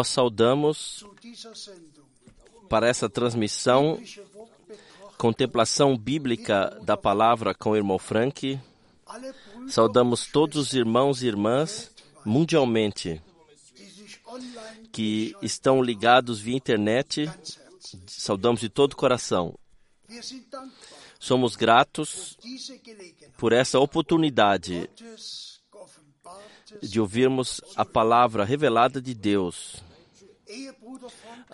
[0.00, 1.04] Nós saudamos
[2.70, 4.02] para essa transmissão
[5.18, 8.58] contemplação bíblica da palavra com o irmão Frank.
[9.68, 11.90] Saudamos todos os irmãos e irmãs
[12.24, 13.20] mundialmente
[14.90, 17.30] que estão ligados via internet.
[18.06, 19.54] Saudamos de todo o coração.
[21.18, 22.38] Somos gratos
[23.36, 24.88] por essa oportunidade
[26.80, 29.89] de ouvirmos a palavra revelada de Deus.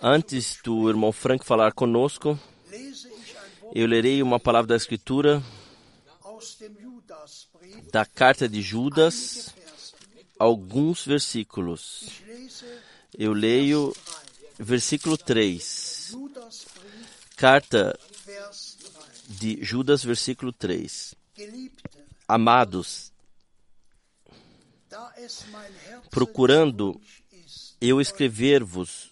[0.01, 2.39] Antes do irmão Frank falar conosco,
[3.73, 5.43] eu lerei uma palavra da Escritura
[7.91, 9.53] da carta de Judas,
[10.37, 12.21] alguns versículos.
[13.17, 13.93] Eu leio
[14.59, 16.15] versículo 3.
[17.35, 17.97] Carta
[19.27, 21.15] de Judas, versículo 3.
[22.27, 23.11] Amados,
[26.09, 26.99] procurando
[27.79, 29.11] eu escrever-vos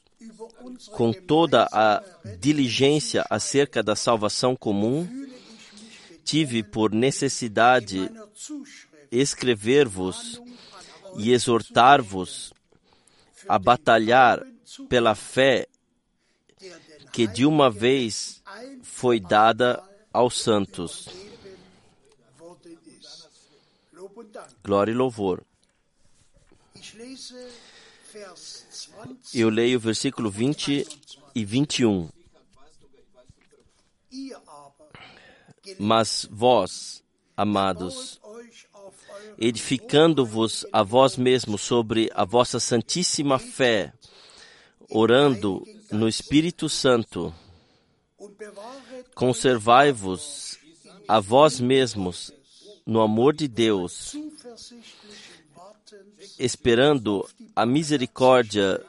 [0.91, 2.01] com toda a
[2.39, 5.07] diligência acerca da salvação comum,
[6.23, 8.09] tive por necessidade
[9.11, 10.41] escrever-vos
[11.17, 12.53] e exortar-vos
[13.47, 14.45] a batalhar
[14.89, 15.67] pela fé
[17.13, 18.41] que de uma vez
[18.81, 19.81] foi dada
[20.11, 21.07] aos santos.
[24.63, 25.45] Glória e louvor.
[29.33, 30.87] Eu leio o versículo 20
[31.33, 32.09] e 21.
[35.79, 37.03] Mas vós,
[37.35, 38.19] amados,
[39.37, 43.93] edificando-vos a vós mesmos sobre a vossa santíssima fé,
[44.89, 47.33] orando no Espírito Santo,
[49.13, 50.57] conservai-vos
[51.07, 52.31] a vós mesmos
[52.85, 54.15] no amor de Deus,
[56.39, 58.83] esperando a misericórdia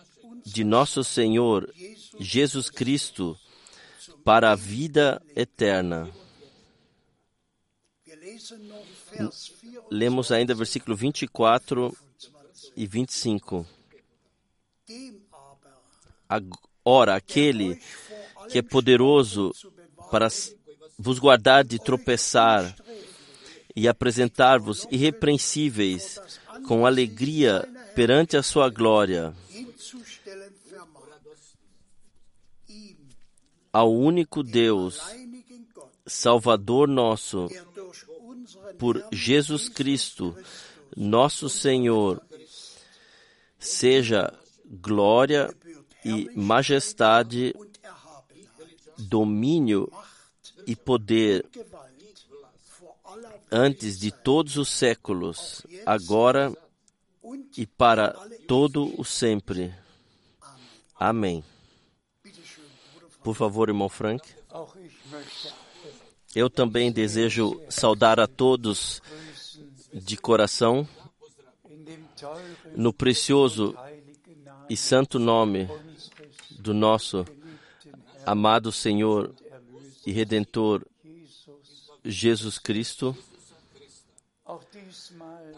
[0.45, 1.73] de nosso Senhor
[2.19, 3.38] Jesus Cristo
[4.25, 6.11] para a vida eterna.
[9.90, 11.97] Lemos ainda versículo 24
[12.76, 13.66] e 25.
[16.85, 17.81] Ora, aquele
[18.50, 19.52] que é poderoso
[20.11, 20.28] para
[20.99, 22.75] vos guardar de tropeçar
[23.75, 26.19] e apresentar-vos irrepreensíveis
[26.66, 29.34] com alegria perante a sua glória.
[33.72, 35.00] Ao único Deus,
[36.06, 37.48] Salvador nosso,
[38.78, 40.36] por Jesus Cristo,
[40.96, 42.22] nosso Senhor,
[43.58, 44.32] seja
[44.64, 45.54] glória
[46.04, 47.54] e majestade,
[48.96, 49.90] domínio
[50.66, 51.44] e poder
[53.50, 56.52] antes de todos os séculos, agora
[57.56, 58.12] e para
[58.46, 59.75] todo o sempre.
[60.99, 61.44] Amém.
[63.23, 64.28] Por favor, irmão Frank.
[66.35, 69.02] Eu também desejo saudar a todos
[69.92, 70.87] de coração
[72.75, 73.75] no precioso
[74.68, 75.68] e santo nome
[76.50, 77.25] do nosso
[78.25, 79.35] amado Senhor
[80.04, 80.85] e Redentor
[82.06, 83.16] Jesus Cristo.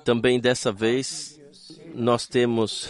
[0.05, 1.39] Também dessa vez
[1.95, 2.89] nós temos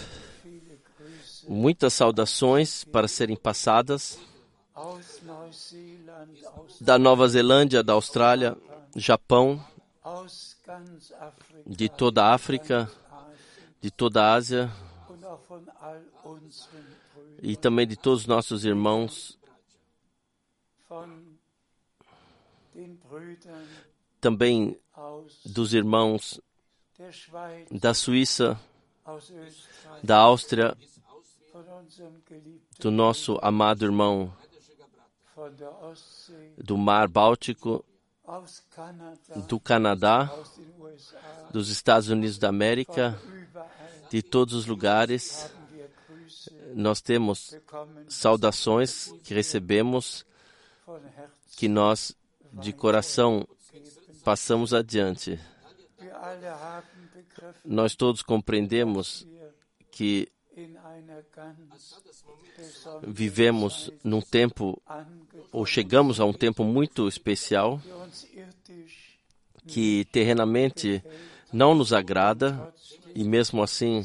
[1.48, 4.18] muitas saudações para serem passadas
[6.80, 8.56] da Nova Zelândia, da Austrália,
[8.94, 9.64] Japão,
[11.66, 12.90] de toda a África,
[13.80, 14.70] de toda a Ásia
[17.42, 19.38] e também de todos os nossos irmãos,
[24.20, 24.78] também
[25.44, 26.40] dos irmãos
[27.70, 28.58] da Suíça,
[30.02, 30.76] da Áustria,
[32.78, 34.32] do nosso amado irmão
[36.56, 37.84] do Mar Báltico,
[39.46, 40.30] do Canadá,
[41.50, 43.18] dos Estados Unidos da América,
[44.10, 45.50] de todos os lugares.
[46.74, 47.56] Nós temos
[48.08, 50.26] saudações que recebemos,
[51.56, 52.17] que nós
[52.52, 53.46] de coração
[54.24, 55.38] passamos adiante.
[57.64, 59.26] Nós todos compreendemos
[59.90, 60.28] que
[63.06, 64.80] vivemos num tempo,
[65.52, 67.80] ou chegamos a um tempo muito especial,
[69.66, 71.02] que terrenamente
[71.52, 72.72] não nos agrada,
[73.14, 74.04] e mesmo assim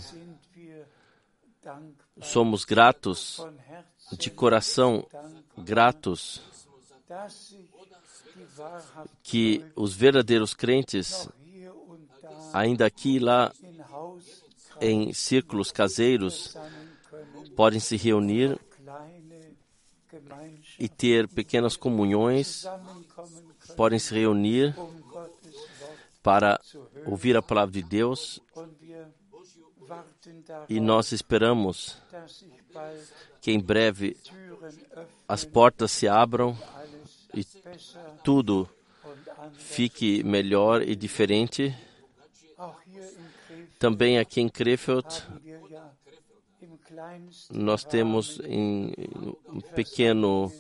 [2.22, 3.40] somos gratos,
[4.18, 5.08] de coração
[5.58, 6.42] gratos,
[9.22, 11.30] que os verdadeiros crentes,
[12.54, 13.52] ainda aqui e lá,
[14.82, 16.56] em círculos caseiros,
[17.56, 18.60] podem se reunir
[20.80, 22.66] e ter pequenas comunhões,
[23.76, 24.76] podem se reunir
[26.22, 26.60] para
[27.06, 28.40] ouvir a palavra de Deus.
[30.70, 31.98] E nós esperamos
[33.42, 34.18] que em breve
[35.28, 36.58] as portas se abram
[37.34, 37.44] e
[38.24, 38.70] tudo
[39.54, 41.76] fique melhor e diferente.
[43.80, 45.08] Também aqui em Krefeld,
[47.52, 48.94] nós temos em
[49.48, 50.52] um pequeno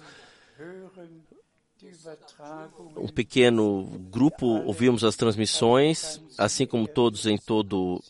[2.97, 8.01] um pequeno grupo ouvimos as transmissões, assim como todos em todo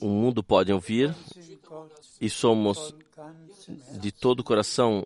[0.00, 1.14] o mundo podem ouvir,
[2.20, 2.94] e somos
[4.00, 5.04] de todo o coração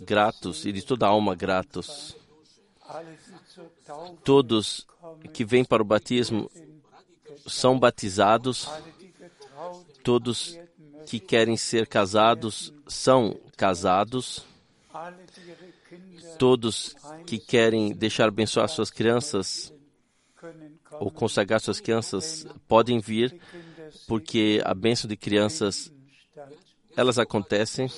[0.00, 2.16] gratos e de toda alma gratos.
[4.24, 4.86] Todos
[5.32, 6.50] que vêm para o batismo
[7.46, 8.68] são batizados,
[10.02, 10.58] todos
[11.06, 14.44] que querem ser casados são casados,
[16.38, 16.94] todos
[17.26, 19.72] que querem deixar abençoar suas crianças
[20.92, 23.40] ou consagrar suas crianças podem vir,
[24.06, 25.92] porque a bênção de crianças
[26.96, 27.90] elas acontecem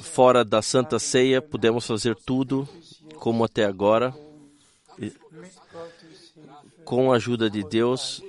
[0.00, 2.68] fora da Santa Ceia, podemos fazer tudo
[3.16, 4.14] como até agora,
[6.84, 8.22] com a ajuda de Deus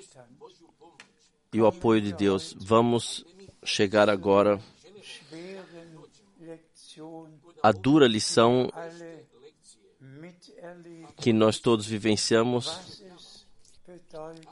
[1.53, 2.55] e o apoio de Deus.
[2.59, 3.25] Vamos
[3.63, 4.59] chegar agora
[7.61, 8.71] à dura lição
[11.17, 13.03] que nós todos vivenciamos,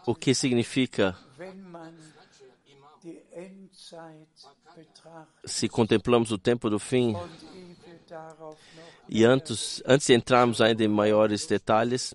[0.05, 1.17] o que significa
[5.45, 7.15] se contemplamos o tempo do fim
[9.09, 12.13] e antes, antes de entrarmos ainda em maiores detalhes,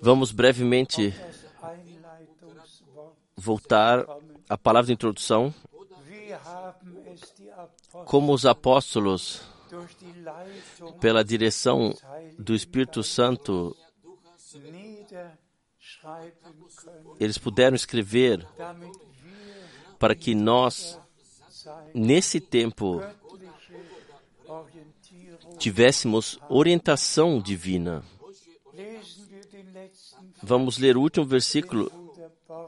[0.00, 1.14] vamos brevemente
[3.36, 4.04] voltar
[4.48, 5.52] à palavra de introdução.
[8.04, 9.42] Como os apóstolos,
[11.00, 11.94] pela direção
[12.38, 13.76] do Espírito Santo,
[17.18, 18.46] eles puderam escrever
[19.98, 20.98] para que nós,
[21.94, 23.02] nesse tempo,
[25.58, 28.02] tivéssemos orientação divina.
[30.42, 31.90] Vamos ler o último versículo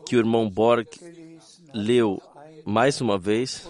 [0.07, 0.89] que o irmão Borg
[1.73, 2.21] leu
[2.65, 3.69] mais uma vez,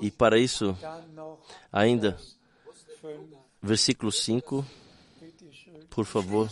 [0.00, 0.76] e para isso,
[1.72, 2.18] ainda,
[3.62, 4.64] versículo 5,
[5.90, 6.50] por favor.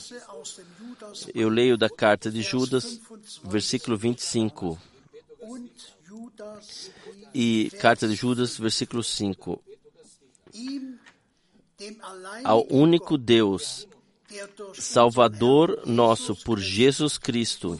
[1.34, 3.00] Eu leio da carta de Judas,
[3.44, 4.78] versículo 25.
[7.34, 9.62] E carta de Judas, versículo 5.
[12.44, 13.88] Ao único Deus,
[14.74, 17.78] Salvador nosso por Jesus Cristo,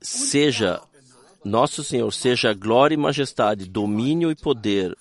[0.00, 0.82] seja
[1.44, 4.96] nosso Senhor, seja glória e majestade, domínio e poder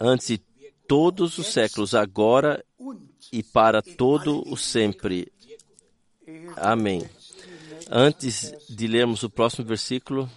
[0.00, 0.38] antes de
[0.86, 2.64] todos os séculos, agora
[3.32, 5.32] e para todo o sempre.
[6.56, 7.08] Amém.
[7.90, 10.30] Antes de lermos o próximo versículo,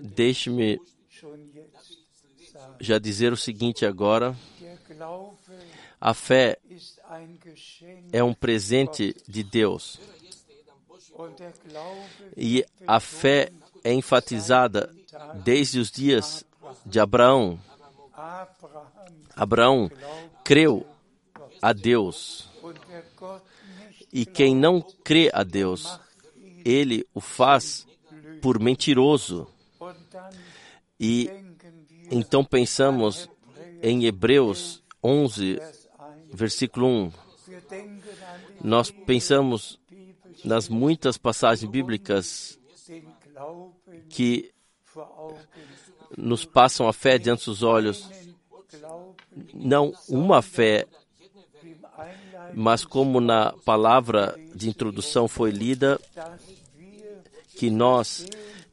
[0.00, 0.80] deixe-me
[2.80, 4.36] já dizer o seguinte agora.
[6.00, 6.58] A fé
[8.12, 9.98] é um presente de Deus.
[12.36, 13.50] E a fé
[13.82, 14.94] é enfatizada
[15.42, 16.44] desde os dias
[16.84, 17.58] de Abraão.
[19.34, 19.90] Abraão
[20.44, 20.86] creu
[21.60, 22.48] a Deus.
[24.16, 26.00] E quem não crê a Deus,
[26.64, 27.86] ele o faz
[28.40, 29.46] por mentiroso.
[30.98, 31.30] E
[32.10, 33.28] então pensamos
[33.82, 35.60] em Hebreus 11,
[36.32, 37.12] versículo 1.
[38.64, 39.78] Nós pensamos
[40.42, 42.58] nas muitas passagens bíblicas
[44.08, 44.50] que
[46.16, 48.08] nos passam a fé diante dos olhos.
[49.52, 50.86] Não uma fé,
[52.54, 56.00] mas como na palavra de introdução foi lida,
[57.56, 58.26] que nós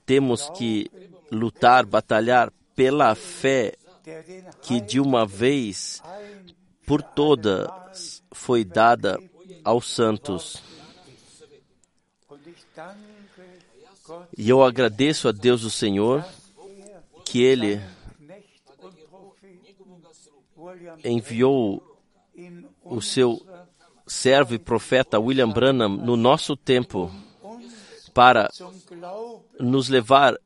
[0.06, 0.90] temos que
[1.32, 3.74] lutar, batalhar pela fé
[4.62, 6.02] que de uma vez
[6.86, 9.18] por todas foi dada
[9.64, 10.62] aos santos.
[14.38, 16.26] E eu agradeço a Deus o Senhor
[17.26, 17.82] que Ele
[21.04, 21.82] enviou
[22.84, 23.42] o seu
[24.06, 27.12] servo e profeta William Branham no nosso tempo
[28.14, 28.50] para
[29.60, 30.38] nos levar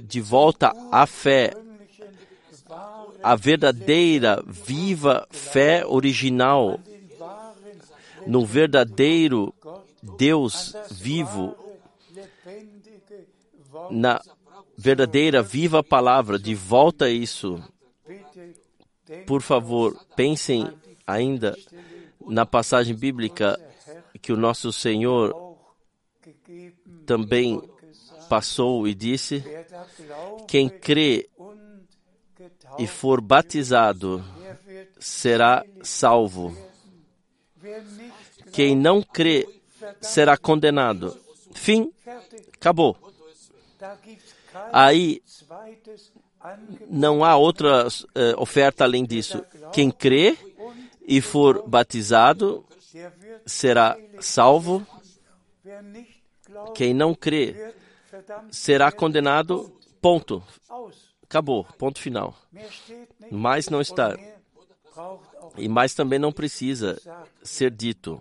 [0.00, 1.52] de volta à fé,
[3.22, 6.78] a verdadeira, viva fé original,
[8.26, 9.54] no verdadeiro
[10.16, 11.56] Deus vivo,
[13.90, 14.20] na
[14.76, 17.62] verdadeira, viva palavra, de volta a isso.
[19.26, 20.68] Por favor, pensem
[21.06, 21.56] ainda
[22.26, 23.58] na passagem bíblica
[24.20, 25.34] que o nosso Senhor
[27.04, 27.60] também
[28.28, 29.44] passou e disse:
[30.48, 31.28] Quem crê
[32.78, 34.24] e for batizado
[34.98, 36.56] será salvo.
[38.52, 39.46] Quem não crê
[40.00, 41.18] será condenado.
[41.52, 41.92] Fim,
[42.54, 42.96] acabou.
[44.72, 45.22] Aí
[46.88, 47.90] não há outra uh,
[48.38, 49.44] oferta além disso.
[49.72, 50.36] Quem crê
[51.06, 52.64] e for batizado
[53.46, 54.84] será salvo.
[56.74, 57.72] Quem não crê
[58.50, 59.72] será condenado.
[60.00, 60.42] Ponto.
[61.22, 61.64] Acabou.
[61.78, 62.36] Ponto final.
[63.30, 64.16] Mais não está.
[65.56, 67.00] E mais também não precisa
[67.42, 68.20] ser dito.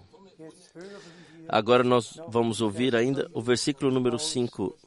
[1.47, 4.77] Agora nós vamos ouvir ainda o versículo número 5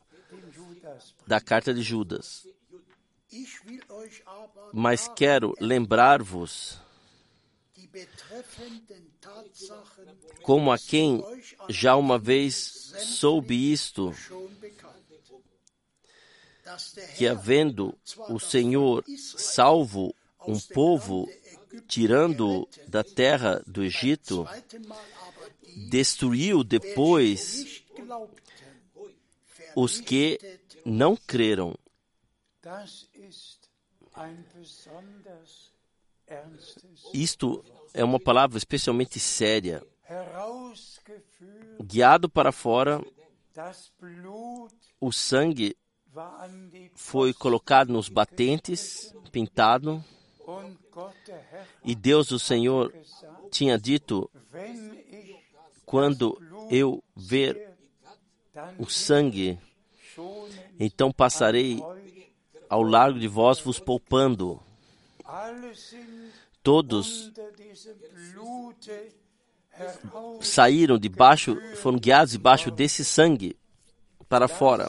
[1.26, 2.46] da carta de Judas.
[4.72, 6.80] Mas quero lembrar-vos
[10.42, 11.22] como a quem
[11.68, 12.54] já uma vez
[12.98, 14.14] soube isto,
[17.16, 17.96] que havendo
[18.28, 20.14] o Senhor salvo
[20.46, 21.28] um povo,
[21.86, 24.46] tirando da terra do Egito,
[25.90, 27.82] destruiu depois
[29.74, 30.38] os que
[30.84, 31.74] não creram.
[37.14, 39.82] Isto é uma palavra especialmente séria.
[41.82, 43.00] Guiado para fora,
[45.00, 45.76] o sangue
[46.94, 50.02] foi colocado nos batentes, pintado,
[51.84, 52.92] e Deus, o Senhor,
[53.50, 54.30] tinha dito:
[55.84, 57.76] quando eu ver
[58.78, 59.58] o sangue,
[60.80, 61.82] então passarei
[62.68, 64.60] ao largo de vós vos poupando.
[66.62, 67.32] Todos
[70.40, 73.56] saíram debaixo, foram guiados debaixo desse sangue
[74.28, 74.88] para fora.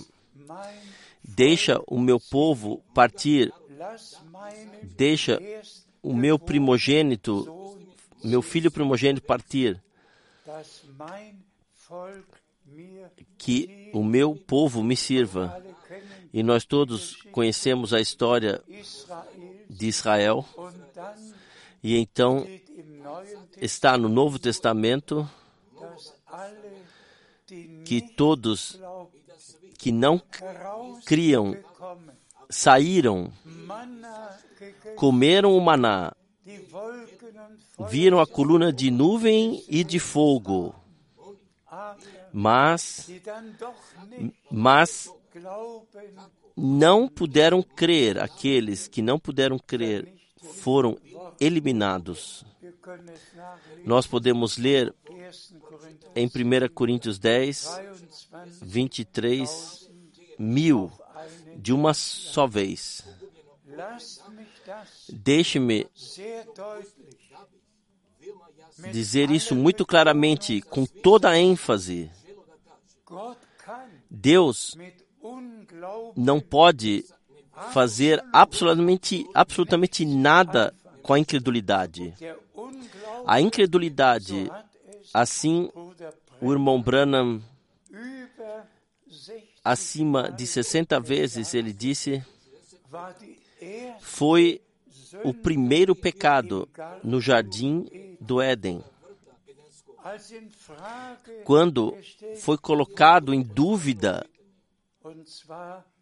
[1.23, 3.53] Deixa o meu povo partir.
[4.83, 5.39] Deixa
[6.01, 7.77] o meu primogênito,
[8.23, 9.81] meu filho primogênito partir.
[13.37, 15.63] Que o meu povo me sirva.
[16.33, 18.61] E nós todos conhecemos a história
[19.69, 20.45] de Israel.
[21.83, 22.45] E então
[23.61, 25.29] está no Novo Testamento
[27.85, 28.79] que todos
[29.77, 30.21] que não
[31.05, 31.55] criam
[32.49, 33.31] saíram,
[34.95, 36.13] comeram o maná,
[37.89, 40.75] viram a coluna de nuvem e de fogo.
[42.33, 43.09] Mas,
[44.51, 45.09] mas
[46.55, 50.97] não puderam crer, aqueles que não puderam crer foram
[51.39, 52.45] eliminados.
[53.85, 54.93] Nós podemos ler
[56.15, 57.67] em 1 Coríntios 10,
[58.61, 59.89] 23
[60.37, 60.91] mil
[61.57, 63.03] de uma só vez.
[65.09, 65.87] Deixe-me
[68.91, 72.09] dizer isso muito claramente, com toda a ênfase.
[74.09, 74.77] Deus
[76.15, 77.05] não pode
[77.71, 82.13] fazer absolutamente, absolutamente nada com a incredulidade.
[83.25, 84.49] A incredulidade,
[85.13, 85.69] assim
[86.41, 87.41] o irmão Branham,
[89.63, 92.23] acima de 60 vezes, ele disse,
[93.99, 94.61] foi
[95.23, 96.67] o primeiro pecado
[97.03, 97.85] no jardim
[98.19, 98.83] do Éden.
[101.43, 101.97] Quando
[102.37, 104.25] foi colocado em dúvida,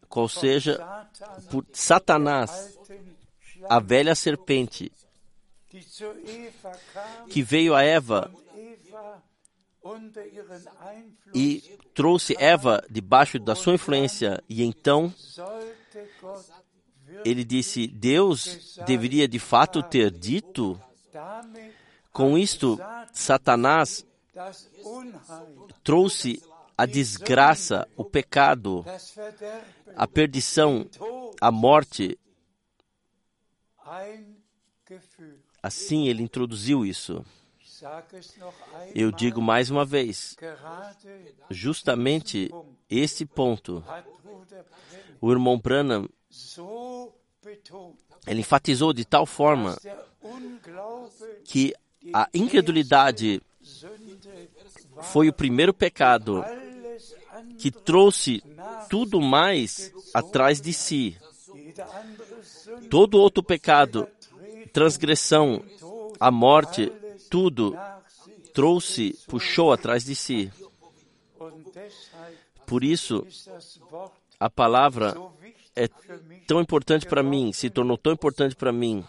[0.09, 0.79] qual seja,
[1.49, 2.77] por Satanás,
[3.69, 4.91] a velha serpente,
[7.29, 8.31] que veio a Eva
[11.33, 15.13] e trouxe Eva debaixo da sua influência, e então
[17.23, 20.79] ele disse: Deus deveria de fato ter dito.
[22.11, 22.79] Com isto,
[23.13, 24.05] Satanás
[25.83, 26.41] trouxe
[26.77, 28.85] a desgraça, o pecado,
[29.95, 30.87] a perdição,
[31.41, 32.19] a morte.
[35.63, 37.25] Assim ele introduziu isso.
[38.93, 40.35] Eu digo mais uma vez,
[41.49, 42.51] justamente
[42.89, 43.83] esse ponto,
[45.19, 46.07] o irmão Branham,
[48.25, 49.77] ele enfatizou de tal forma
[51.43, 51.73] que
[52.13, 53.41] a incredulidade
[55.01, 56.43] foi o primeiro pecado
[57.57, 58.43] que trouxe
[58.89, 61.17] tudo mais atrás de si.
[62.89, 64.07] Todo outro pecado,
[64.73, 65.63] transgressão,
[66.19, 66.91] a morte,
[67.29, 67.77] tudo
[68.53, 70.51] trouxe, puxou atrás de si.
[72.65, 73.25] Por isso,
[74.39, 75.15] a palavra
[75.75, 75.87] é
[76.47, 79.05] tão importante para mim, se tornou tão importante para mim.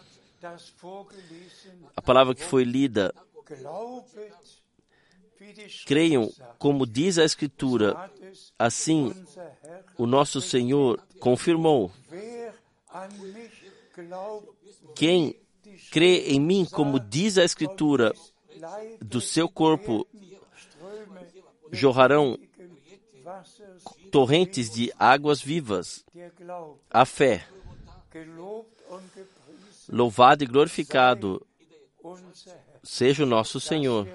[1.96, 3.12] A palavra que foi lida,
[5.87, 8.11] creiam como diz a Escritura,
[8.59, 9.14] assim
[9.97, 11.90] o nosso Senhor confirmou.
[14.94, 15.37] Quem
[15.90, 18.12] crê em mim, como diz a Escritura,
[19.01, 20.07] do seu corpo
[21.71, 22.38] jorrarão
[24.11, 26.05] torrentes de águas vivas.
[26.90, 27.47] A fé.
[29.88, 31.47] Louvado e glorificado
[32.83, 34.09] seja o nosso Senhor.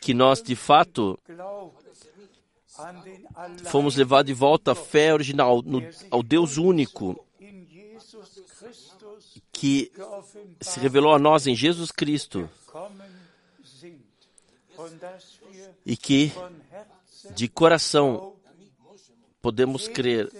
[0.00, 1.18] Que nós, de fato,
[3.64, 7.24] fomos levados de volta à fé original, no, ao Deus único,
[9.52, 9.90] que
[10.60, 12.48] se revelou a nós em Jesus Cristo
[15.84, 16.32] e que
[17.34, 18.36] de coração
[19.42, 20.30] podemos crer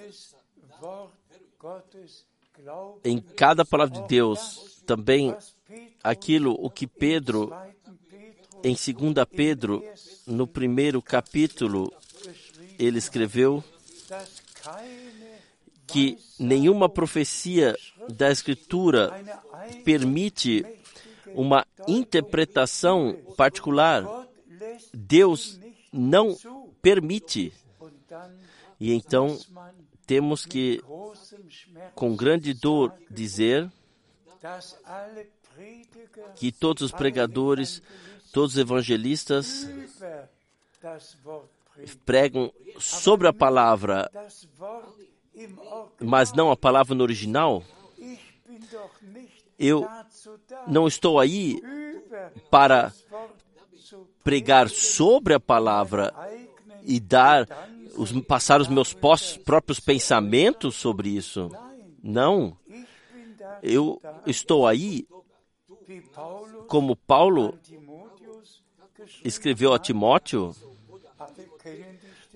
[3.05, 5.37] em cada palavra de Deus, também
[6.03, 7.53] aquilo o que Pedro,
[8.63, 9.85] em 2 Pedro,
[10.27, 11.93] no primeiro capítulo,
[12.79, 13.63] ele escreveu
[15.87, 17.77] que nenhuma profecia
[18.09, 19.11] da Escritura
[19.85, 20.65] permite
[21.35, 24.05] uma interpretação particular.
[24.93, 25.59] Deus
[25.93, 26.37] não
[26.83, 27.53] permite.
[28.79, 29.39] E então
[30.07, 30.83] temos que,
[31.95, 33.71] com grande dor, dizer
[36.37, 37.83] que todos os pregadores,
[38.33, 39.69] todos os evangelistas
[42.05, 44.11] pregam sobre a palavra,
[46.01, 47.63] mas não a palavra no original.
[49.59, 49.89] Eu
[50.67, 51.61] não estou aí
[52.51, 52.93] para
[54.23, 56.13] pregar sobre a palavra
[56.85, 57.47] e dar
[57.97, 61.51] os, passar os meus próprios pensamentos sobre isso.
[62.03, 62.57] Não.
[63.63, 65.07] Eu estou aí
[66.67, 67.59] como Paulo
[69.25, 70.55] escreveu a Timóteo.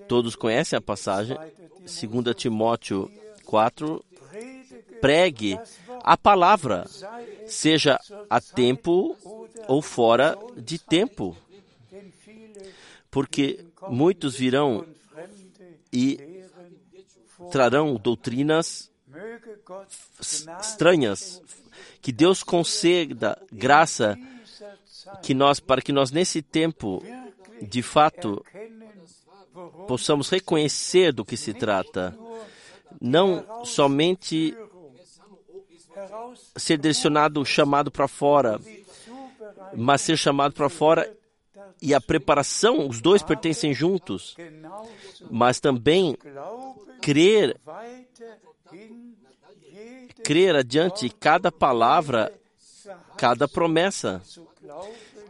[0.07, 1.37] Todos conhecem a passagem,
[1.79, 3.11] 2 Timóteo
[3.45, 4.03] 4.
[5.01, 5.59] Pregue
[6.03, 6.85] a palavra,
[7.45, 7.99] seja
[8.29, 9.17] a tempo
[9.67, 11.35] ou fora de tempo.
[13.11, 14.85] Porque muitos virão
[15.91, 16.17] e
[17.51, 18.89] trarão doutrinas
[20.61, 21.41] estranhas.
[22.01, 24.17] Que Deus conceda graça
[25.21, 27.03] que nós, para que nós nesse tempo,
[27.61, 28.43] de fato,
[29.87, 32.17] possamos reconhecer do que se trata,
[33.01, 34.55] não somente
[36.55, 38.59] ser direcionado, chamado para fora,
[39.75, 41.11] mas ser chamado para fora
[41.81, 44.35] e a preparação, os dois pertencem juntos,
[45.29, 46.17] mas também
[47.01, 47.59] crer,
[50.23, 52.33] crer adiante cada palavra,
[53.17, 54.21] cada promessa,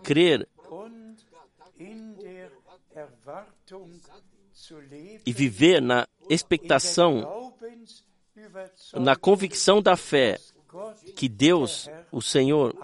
[0.03, 0.47] crer
[5.25, 7.53] e viver na expectação,
[8.93, 10.39] na convicção da fé
[11.15, 12.75] que Deus, o Senhor,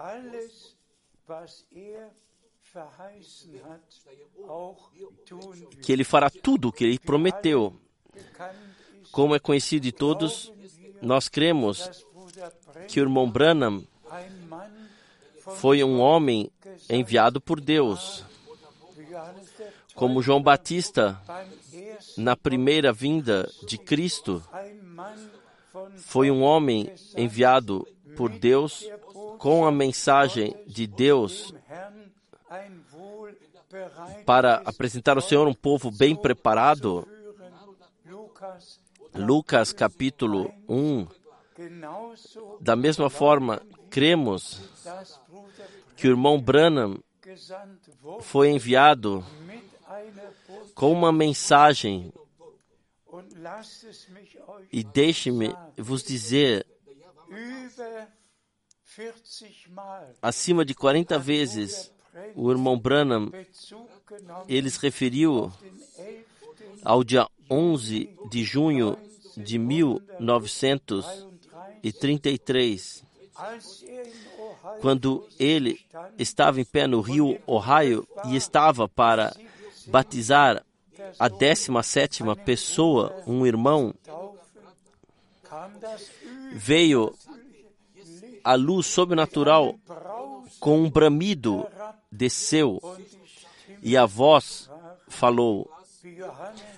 [5.81, 7.75] que Ele fará tudo o que Ele prometeu.
[9.11, 10.53] Como é conhecido de todos,
[11.01, 12.05] nós cremos
[12.87, 13.85] que o irmão Branham
[15.55, 16.51] foi um homem
[16.89, 18.23] enviado por Deus.
[19.95, 21.19] Como João Batista,
[22.17, 24.43] na primeira vinda de Cristo,
[25.97, 28.85] foi um homem enviado por Deus
[29.37, 31.53] com a mensagem de Deus
[34.25, 37.07] para apresentar ao Senhor um povo bem preparado.
[39.13, 41.07] Lucas capítulo 1.
[42.61, 44.61] Da mesma forma, cremos
[45.95, 47.03] que o irmão Branham
[48.21, 49.25] foi enviado
[50.73, 52.13] com uma mensagem.
[54.71, 56.65] E deixe-me vos dizer,
[60.21, 61.91] acima de 40 vezes,
[62.35, 63.31] o irmão Branham,
[64.47, 65.51] ele referiu
[66.83, 68.97] ao dia 11 de junho
[69.35, 69.57] de
[71.83, 73.03] 1933,
[74.81, 75.79] quando ele
[76.17, 79.35] estava em pé no rio Ohio e estava para
[79.87, 80.63] batizar
[81.17, 83.93] a 17 pessoa, um irmão,
[86.51, 87.15] veio
[88.43, 89.75] a luz sobrenatural
[90.59, 91.67] com um bramido
[92.11, 92.79] desceu
[93.81, 94.69] e a voz
[95.07, 95.69] falou.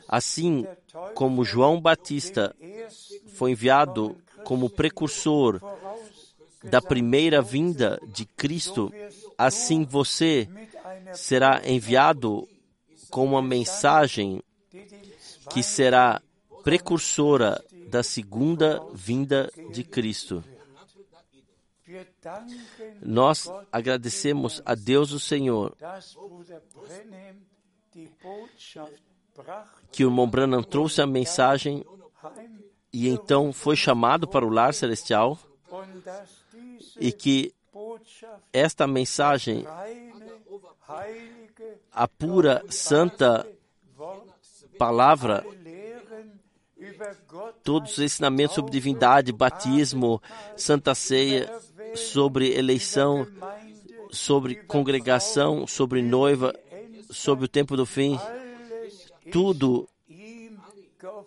[0.07, 0.67] Assim
[1.13, 2.55] como João Batista
[3.35, 5.61] foi enviado como precursor
[6.63, 8.91] da primeira vinda de Cristo,
[9.37, 10.47] assim você
[11.13, 12.47] será enviado
[13.09, 14.41] com uma mensagem
[15.51, 16.21] que será
[16.63, 20.43] precursora da segunda vinda de Cristo.
[23.01, 25.75] Nós agradecemos a Deus o Senhor
[29.91, 31.83] que o irmão Branham trouxe a mensagem
[32.93, 35.37] e então foi chamado para o lar celestial
[36.99, 37.53] e que
[38.51, 39.65] esta mensagem,
[41.91, 43.47] a pura, santa
[44.77, 45.45] palavra,
[47.63, 50.21] todos os ensinamentos sobre divindade, batismo,
[50.57, 51.49] santa ceia,
[51.95, 53.27] sobre eleição,
[54.11, 56.53] sobre congregação, sobre noiva,
[57.09, 58.19] sobre o tempo do fim,
[59.31, 59.87] tudo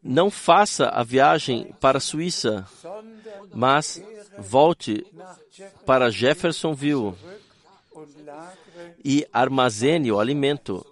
[0.01, 2.65] não faça a viagem para a Suíça,
[3.53, 4.01] mas
[4.37, 5.05] volte
[5.85, 7.15] para Jeffersonville
[9.03, 10.85] e armazene o alimento.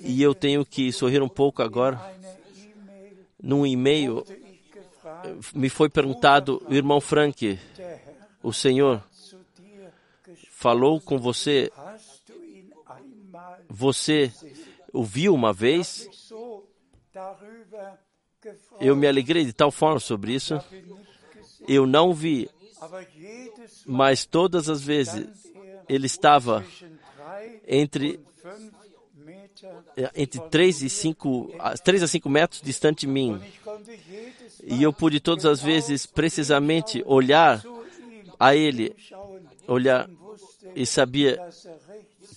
[0.02, 2.00] E eu tenho que sorrir um pouco agora.
[3.42, 4.24] Num e-mail
[5.54, 7.58] me foi perguntado, irmão Frank,
[8.42, 9.02] o Senhor
[10.50, 11.70] falou com você,
[13.68, 14.32] você
[14.92, 16.08] o viu uma vez?
[18.80, 20.60] Eu me alegrei de tal forma sobre isso.
[21.66, 22.48] Eu não vi,
[23.84, 25.26] mas todas as vezes
[25.88, 26.64] ele estava
[27.66, 28.20] entre
[30.14, 33.40] entre 3 e 5, 3 a 5 metros distante de mim.
[34.62, 37.64] E eu pude todas as vezes precisamente olhar
[38.38, 38.94] a ele,
[39.66, 40.08] olhar
[40.74, 41.40] e sabia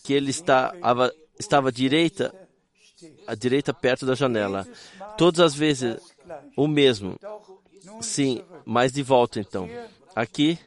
[0.04, 2.34] que ele estava, estava à direita,
[3.28, 4.68] à direita perto da janela.
[5.18, 5.98] Todas as vezes
[6.56, 7.18] o mesmo.
[8.02, 9.70] Sim, mas de volta então.
[10.16, 10.60] Aqui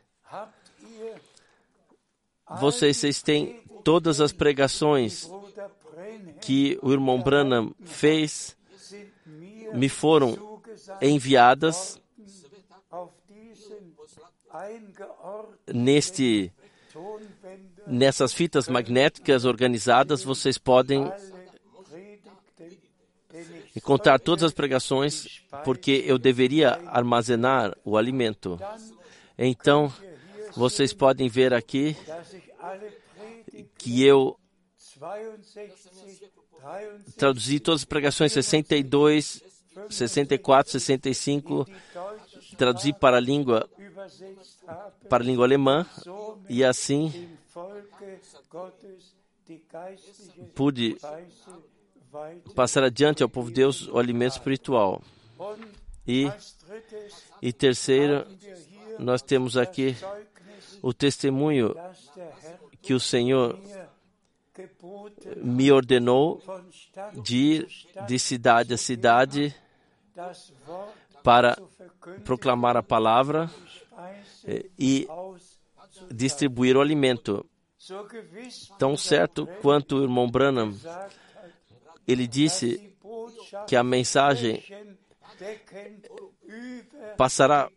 [2.60, 5.28] vocês, vocês têm todas as pregações
[6.40, 8.56] que o irmão Branham fez
[9.72, 10.60] me foram
[11.00, 12.00] enviadas
[15.72, 16.52] neste
[17.86, 21.10] nessas fitas magnéticas organizadas vocês podem
[23.74, 28.58] encontrar todas as pregações porque eu deveria armazenar o alimento.
[29.38, 29.92] Então,
[30.54, 31.96] vocês podem ver aqui
[33.78, 34.38] que eu
[37.16, 39.42] traduzi todas as pregações 62,
[39.88, 41.66] 64, 65,
[42.56, 43.68] traduzi para a língua
[45.08, 45.86] para a língua alemã
[46.48, 47.36] e assim
[50.54, 50.96] pude
[52.54, 55.02] passar adiante ao povo de Deus o alimento espiritual.
[56.06, 56.30] E,
[57.40, 58.26] e terceiro,
[58.98, 59.96] nós temos aqui
[60.82, 61.74] o testemunho
[62.80, 63.58] que o Senhor
[65.36, 66.42] me ordenou
[67.22, 67.68] de ir
[68.06, 69.54] de cidade a cidade
[71.22, 71.56] para
[72.24, 73.50] proclamar a palavra
[74.44, 75.08] eh, e
[76.10, 77.46] distribuir o alimento.
[78.78, 80.72] Tão certo quanto o irmão Branham,
[82.06, 82.94] ele disse
[83.66, 84.62] que a mensagem
[87.16, 87.70] passará,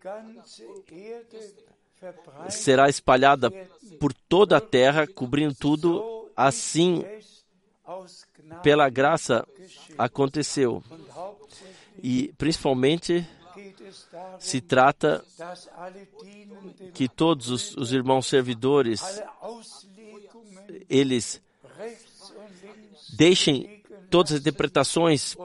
[2.49, 3.51] será espalhada
[3.99, 7.03] por toda a terra, cobrindo tudo, assim,
[8.61, 9.47] pela graça,
[9.97, 10.83] aconteceu.
[12.01, 13.27] E, principalmente,
[14.39, 15.23] se trata
[16.93, 19.01] que todos os, os irmãos servidores,
[20.89, 21.41] eles
[23.15, 25.35] deixem todas as interpretações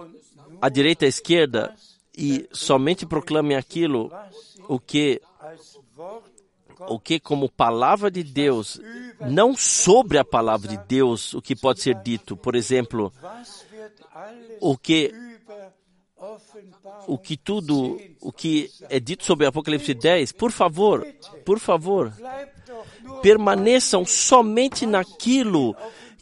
[0.61, 1.74] à direita e à esquerda
[2.16, 4.11] e somente proclamem aquilo
[4.68, 5.20] o que
[6.88, 8.80] o que como palavra de Deus,
[9.20, 12.36] não sobre a palavra de Deus, o que pode ser dito.
[12.36, 13.12] Por exemplo,
[14.61, 15.12] o que
[17.06, 21.06] o que tudo, o que é dito sobre Apocalipse 10, por favor,
[21.44, 22.12] por favor,
[23.22, 25.74] permaneçam somente naquilo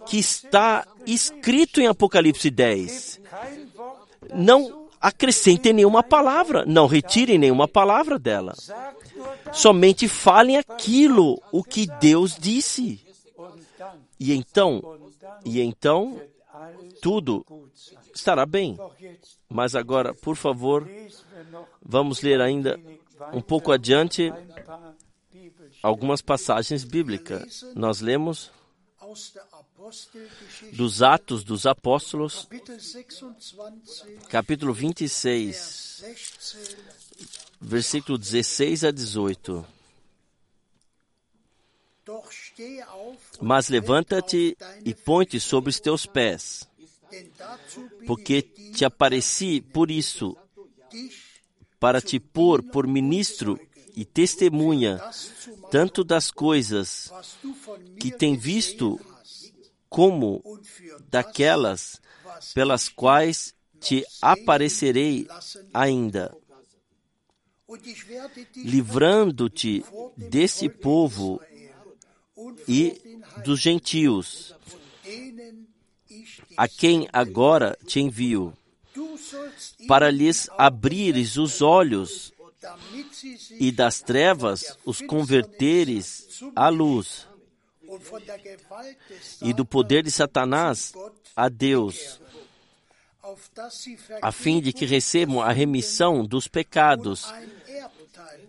[0.09, 3.21] que está escrito em Apocalipse 10.
[4.35, 8.55] Não acrescentem nenhuma palavra, não retirem nenhuma palavra dela.
[9.53, 13.01] Somente falem aquilo o que Deus disse.
[14.19, 14.99] E então,
[15.45, 16.21] e então
[17.01, 17.45] tudo
[18.15, 18.77] estará bem.
[19.49, 20.89] Mas agora, por favor,
[21.83, 22.79] vamos ler ainda
[23.33, 24.33] um pouco adiante
[25.83, 27.65] algumas passagens bíblicas.
[27.75, 28.51] Nós lemos
[30.73, 32.49] dos Atos dos Apóstolos,
[34.29, 36.05] capítulo 26,
[37.61, 39.67] versículo 16 a 18.
[43.41, 46.69] Mas levanta-te e põe-te sobre os teus pés,
[48.07, 50.37] porque te apareci por isso,
[51.79, 53.59] para te pôr por ministro
[53.99, 55.01] e testemunha,
[55.73, 57.11] tanto das coisas
[57.99, 59.01] que tem visto,
[59.89, 60.41] como
[61.11, 62.01] daquelas
[62.55, 65.27] pelas quais te aparecerei
[65.75, 66.33] ainda,
[68.55, 69.85] livrando-te
[70.17, 71.43] desse povo
[72.69, 74.55] e dos gentios,
[76.57, 78.57] a quem agora te envio,
[79.89, 82.33] para lhes abrires os olhos
[83.59, 87.27] e das trevas os converteres à luz,
[89.43, 90.93] e do poder de Satanás
[91.35, 92.21] a Deus,
[94.23, 97.33] a fim de que recebam a remissão dos pecados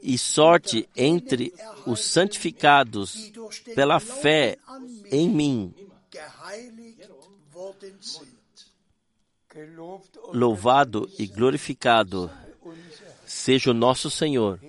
[0.02, 1.54] e sorte entre
[1.86, 3.32] os santificados
[3.76, 4.58] pela fé
[5.12, 5.74] em mim.
[10.32, 12.32] louvado e glorificado
[13.40, 14.60] seja o nosso Senhor.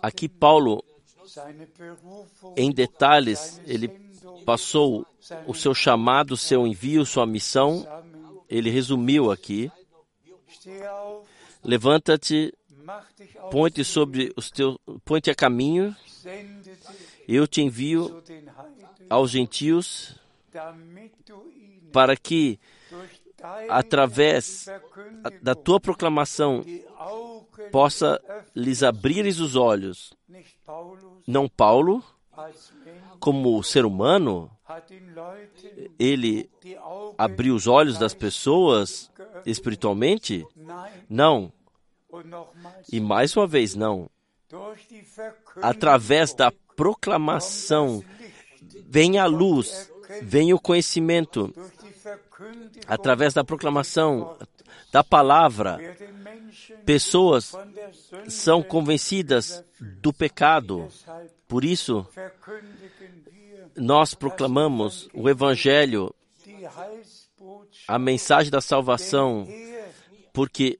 [0.00, 0.82] Aqui Paulo,
[2.56, 3.88] em detalhes, ele
[4.46, 5.06] passou
[5.46, 7.86] o seu chamado, seu envio, sua missão.
[8.48, 9.70] Ele resumiu aqui.
[11.62, 12.52] Levanta-te,
[13.50, 15.94] põe-te sobre os teus, põe-te a caminho.
[17.28, 18.22] Eu te envio
[19.10, 20.14] aos gentios
[21.92, 22.58] para que
[23.68, 24.66] através
[25.42, 26.64] da tua proclamação
[27.70, 28.20] possa
[28.54, 30.12] lhes abrires os olhos.
[31.26, 32.02] Não Paulo,
[33.18, 34.50] como ser humano,
[35.98, 36.50] ele
[37.18, 39.10] abriu os olhos das pessoas
[39.44, 40.46] espiritualmente?
[41.08, 41.52] Não.
[42.90, 44.08] E mais uma vez, não.
[45.62, 48.02] Através da proclamação
[48.86, 49.90] vem a luz,
[50.22, 51.54] vem o conhecimento.
[52.86, 54.36] Através da proclamação
[54.92, 55.78] da palavra,
[56.84, 57.52] pessoas
[58.28, 60.88] são convencidas do pecado.
[61.46, 62.06] Por isso,
[63.76, 66.14] nós proclamamos o Evangelho,
[67.86, 69.46] a mensagem da salvação,
[70.32, 70.78] porque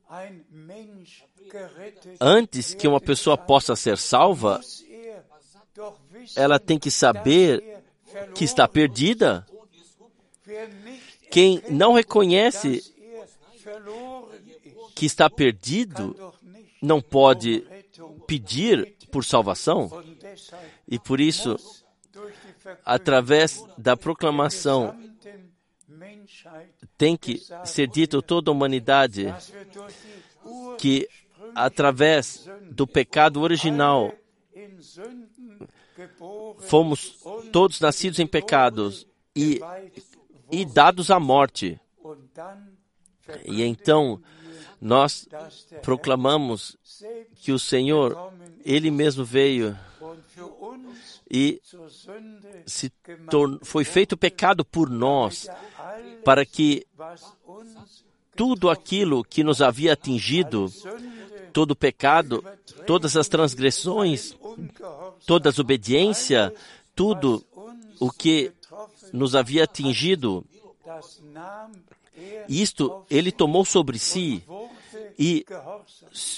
[2.20, 4.60] antes que uma pessoa possa ser salva,
[6.36, 7.82] ela tem que saber
[8.34, 9.46] que está perdida.
[11.30, 12.82] Quem não reconhece
[14.94, 16.34] que está perdido
[16.82, 17.64] não pode
[18.26, 19.90] pedir por salvação.
[20.88, 21.56] E por isso,
[22.84, 24.96] através da proclamação,
[26.96, 29.34] tem que ser dito a toda a humanidade
[30.78, 31.08] que,
[31.54, 34.12] através do pecado original,
[36.60, 37.18] fomos
[37.52, 39.60] todos nascidos em pecados e,
[40.50, 41.80] e dados à morte.
[43.44, 44.20] E então
[44.80, 45.28] nós
[45.82, 46.76] proclamamos
[47.36, 48.32] que o Senhor,
[48.64, 49.76] Ele mesmo veio
[51.30, 51.60] e
[52.66, 52.92] se
[53.62, 55.48] foi feito pecado por nós,
[56.24, 56.84] para que
[58.34, 60.72] tudo aquilo que nos havia atingido,
[61.52, 62.44] todo o pecado,
[62.84, 64.34] todas as transgressões,
[65.24, 66.52] toda a desobediência,
[66.96, 67.44] tudo
[68.00, 68.52] o que
[69.12, 70.44] nos havia atingido,
[72.48, 74.42] isto ele tomou sobre si
[75.18, 75.44] e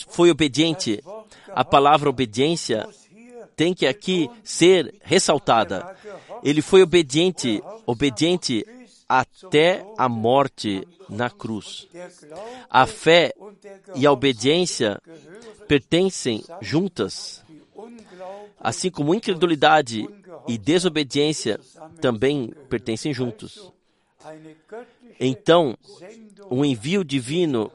[0.09, 1.03] foi obediente.
[1.49, 2.89] A palavra obediência
[3.57, 5.97] tem que aqui ser ressaltada.
[6.43, 8.66] Ele foi obediente, obediente
[9.09, 11.87] até a morte na cruz.
[12.70, 13.33] A fé
[13.95, 15.01] e a obediência
[15.68, 17.45] pertencem juntas,
[18.62, 20.08] assim como incredulidade
[20.46, 21.58] e desobediência
[22.00, 23.72] também pertencem juntos.
[25.18, 25.76] Então,
[26.50, 27.70] um envio divino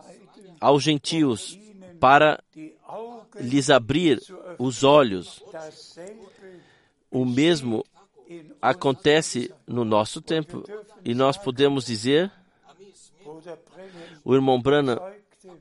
[0.62, 1.60] aos gentios
[2.00, 2.42] para
[3.36, 4.22] lhes abrir
[4.58, 5.44] os olhos.
[7.12, 7.86] O mesmo
[8.62, 10.64] acontece no nosso tempo
[11.04, 12.32] e nós podemos dizer,
[14.24, 15.02] o irmão Brana,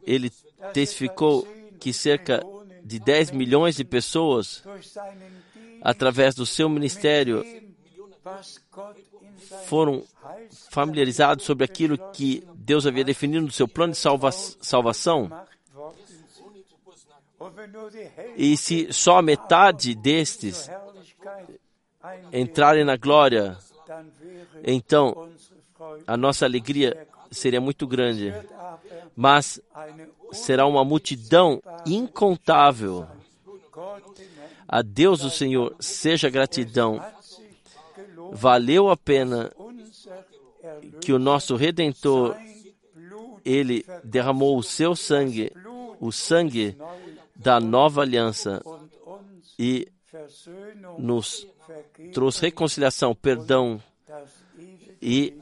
[0.05, 0.31] ele
[0.73, 1.47] testificou
[1.79, 2.43] que cerca
[2.87, 4.63] de 10 milhões de pessoas,
[5.83, 7.45] através do seu ministério,
[9.67, 10.05] foram
[10.71, 15.29] familiarizados sobre aquilo que Deus havia definido no seu plano de salva salvação.
[18.37, 20.71] E se só metade destes
[22.33, 23.59] entrarem na glória,
[24.63, 25.29] então
[26.07, 28.33] a nossa alegria seria muito grande.
[29.15, 29.61] Mas
[30.33, 33.07] será uma multidão incontável.
[34.69, 37.01] A Deus o Senhor seja gratidão.
[38.33, 39.53] Valeu a pena
[41.01, 42.37] que o nosso Redentor
[43.45, 45.53] ele derramou o seu sangue,
[46.01, 46.77] o sangue
[47.35, 48.61] da nova aliança
[49.57, 49.87] e
[50.99, 51.47] nos
[52.13, 53.81] trouxe reconciliação, perdão
[55.01, 55.39] e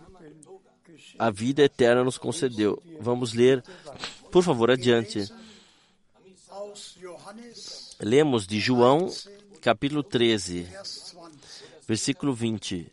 [1.18, 2.82] a vida eterna nos concedeu.
[3.00, 3.62] Vamos ler,
[4.30, 5.32] por favor, adiante.
[8.00, 9.08] Lemos de João,
[9.60, 10.66] capítulo 13,
[11.86, 12.90] versículo 20.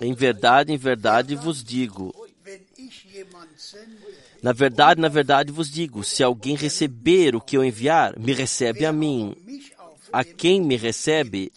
[0.00, 2.14] Em verdade, em verdade vos digo.
[4.42, 8.84] Na verdade, na verdade vos digo: se alguém receber o que eu enviar, me recebe
[8.84, 9.34] a mim.
[10.12, 11.52] A quem me recebe,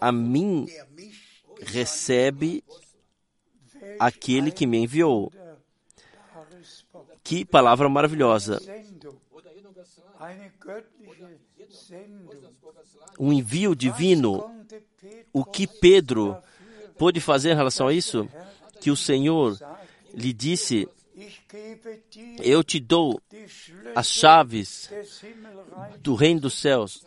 [0.00, 0.66] a mim
[1.64, 2.62] recebe
[3.98, 5.32] aquele que me enviou.
[7.22, 8.60] Que palavra maravilhosa!
[13.18, 14.50] um envio divino.
[15.32, 16.36] O que Pedro
[16.98, 18.28] pôde fazer em relação a isso?
[18.80, 19.58] Que o Senhor
[20.14, 20.88] lhe disse:
[22.42, 23.20] Eu te dou
[23.94, 24.90] as chaves
[26.00, 27.04] do reino dos céus.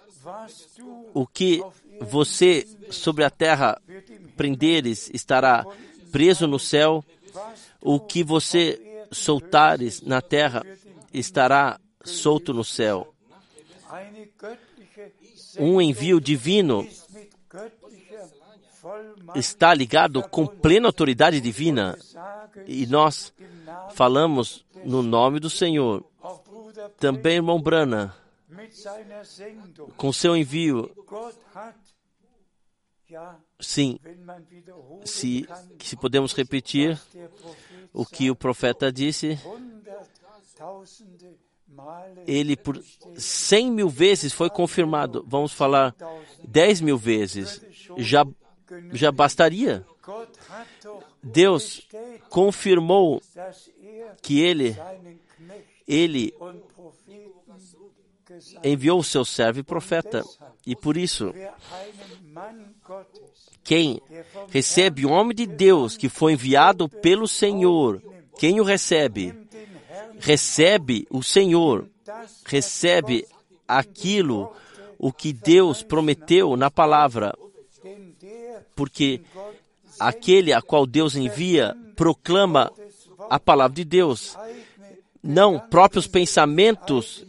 [1.14, 1.62] O que
[2.02, 3.82] você sobre a terra
[4.36, 5.66] prenderes estará
[6.12, 7.04] preso no céu.
[7.82, 10.64] O que você soltares na terra
[11.14, 13.14] estará solto no céu.
[15.58, 16.88] Um envio divino
[19.36, 21.98] está ligado com plena autoridade divina.
[22.68, 23.34] E nós
[23.94, 26.04] falamos no nome do Senhor.
[27.00, 28.16] Também, irmão Brana,
[29.98, 30.92] com seu envio.
[33.60, 34.00] Sim,
[35.04, 35.48] se,
[35.80, 37.00] se podemos repetir
[37.94, 39.40] o que o profeta disse,
[42.26, 42.82] ele por
[43.18, 45.24] cem mil vezes foi confirmado.
[45.28, 45.96] Vamos falar
[46.44, 47.62] dez mil vezes.
[47.98, 48.26] Já,
[48.92, 49.86] já bastaria.
[51.24, 51.88] Deus
[52.30, 53.22] confirmou
[54.22, 54.76] que ele,
[55.88, 56.34] ele
[58.64, 60.24] enviou o seu servo e profeta.
[60.66, 61.34] E por isso,
[63.64, 64.02] quem
[64.50, 68.02] recebe o homem de Deus que foi enviado pelo Senhor,
[68.38, 69.34] quem o recebe?
[70.20, 71.88] Recebe o Senhor,
[72.46, 73.28] recebe
[73.68, 74.54] aquilo
[74.98, 77.36] o que Deus prometeu na palavra.
[78.76, 79.22] Porque
[80.00, 82.72] aquele a qual Deus envia proclama
[83.30, 84.38] a palavra de Deus,
[85.24, 87.26] não próprios pensamentos,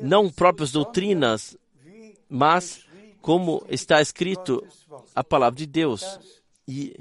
[0.00, 1.56] não próprias doutrinas,
[2.28, 2.84] mas
[3.20, 4.66] como está escrito
[5.14, 6.18] a palavra de Deus.
[6.66, 6.96] E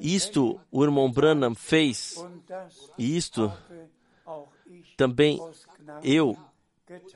[0.00, 2.16] isto o irmão Branham fez,
[2.98, 3.52] e isto
[4.96, 5.38] também
[6.02, 6.36] eu,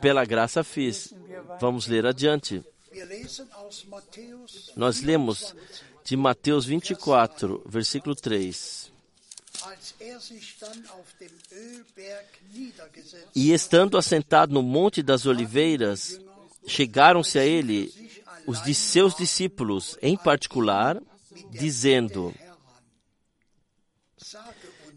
[0.00, 1.14] pela graça, fiz.
[1.60, 2.62] Vamos ler adiante.
[4.76, 5.54] Nós lemos
[6.04, 8.92] de Mateus 24, versículo 3.
[13.34, 16.20] E estando assentado no Monte das Oliveiras,
[16.66, 17.92] chegaram-se a ele
[18.46, 21.00] os de seus discípulos, em particular,
[21.50, 22.34] dizendo: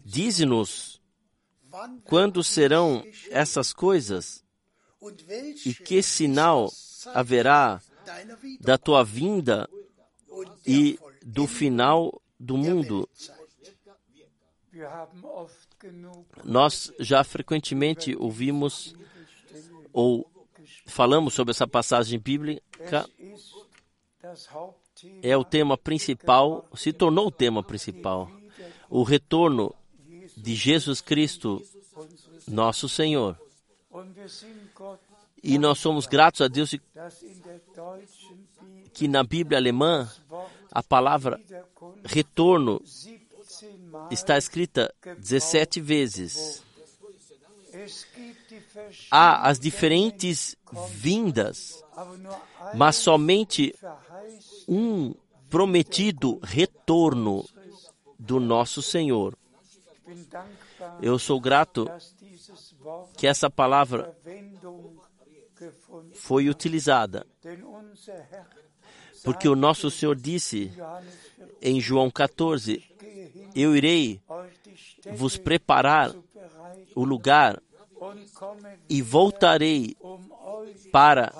[0.04, 1.00] Dize-nos
[2.04, 4.44] quando serão essas coisas
[5.64, 6.72] e que sinal
[7.12, 7.80] haverá
[8.60, 9.68] da tua vinda
[10.66, 13.08] e do final do mundo.
[16.44, 18.94] Nós já frequentemente ouvimos
[19.92, 20.30] ou
[20.86, 23.08] falamos sobre essa passagem bíblica.
[25.22, 28.30] É o tema principal, se tornou o tema principal.
[28.88, 29.74] O retorno
[30.36, 31.62] de Jesus Cristo,
[32.48, 33.38] nosso Senhor.
[35.42, 36.74] E nós somos gratos a Deus
[38.92, 40.10] que na Bíblia alemã
[40.70, 41.40] a palavra
[42.04, 42.80] retorno
[44.10, 46.62] está escrita 17 vezes.
[49.10, 50.56] Há as diferentes
[50.90, 51.82] vindas,
[52.74, 53.74] mas somente
[54.68, 55.14] um
[55.48, 57.44] prometido retorno
[58.18, 59.36] do nosso Senhor.
[61.00, 61.88] Eu sou grato
[63.16, 64.16] que essa palavra
[66.14, 67.26] foi utilizada.
[69.24, 70.70] Porque o nosso Senhor disse
[71.60, 72.84] em João 14:
[73.54, 74.20] Eu irei
[75.14, 76.14] vos preparar
[76.94, 77.60] o lugar
[78.88, 79.96] e voltarei
[80.92, 81.32] para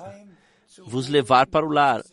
[0.85, 2.03] vos levar para o lar,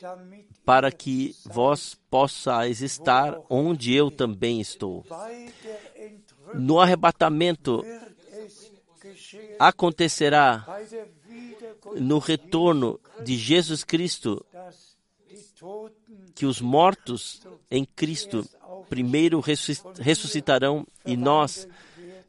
[0.64, 5.04] para que vós possais estar onde eu também estou.
[6.54, 7.82] No arrebatamento
[9.58, 10.66] acontecerá
[11.96, 14.44] no retorno de Jesus Cristo
[16.34, 18.48] que os mortos em Cristo
[18.88, 21.66] primeiro ressuscitarão e nós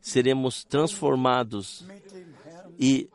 [0.01, 1.86] seremos transformados
[2.79, 3.09] e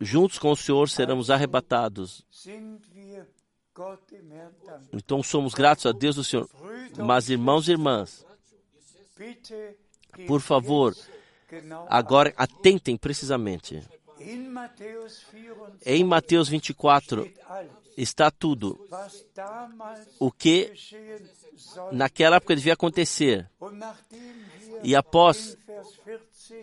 [0.00, 2.24] juntos com o Senhor seremos arrebatados.
[4.92, 6.48] Então somos gratos a Deus do Senhor.
[6.96, 8.24] Mas irmãos e irmãs,
[10.26, 10.94] por favor,
[11.88, 13.82] agora atentem precisamente.
[15.84, 17.28] Em Mateus 24
[17.96, 18.78] está tudo
[20.18, 20.72] o que
[21.92, 23.48] naquela época devia acontecer.
[24.82, 25.56] E após,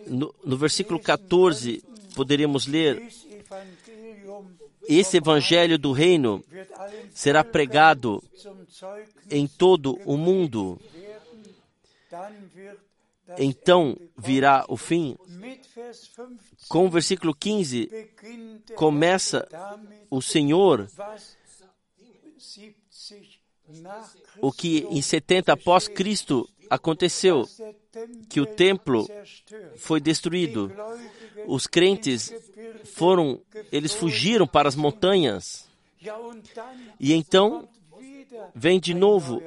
[0.06, 1.82] no, no versículo 14,
[2.14, 3.08] poderíamos ler:
[4.88, 6.44] Esse evangelho do reino
[7.12, 8.22] será pregado
[9.30, 10.78] em todo o mundo.
[13.38, 15.16] Então virá o fim.
[16.68, 17.88] Com o versículo 15,
[18.74, 19.46] começa
[20.10, 20.88] o Senhor,
[24.40, 27.46] o que em 70 após Cristo aconteceu,
[28.28, 29.06] que o templo
[29.76, 30.72] foi destruído.
[31.46, 32.32] Os crentes
[32.84, 35.68] foram, eles fugiram para as montanhas.
[36.98, 37.68] E então
[38.54, 39.42] vem de novo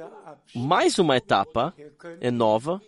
[0.54, 1.74] mais uma etapa,
[2.20, 2.80] é nova.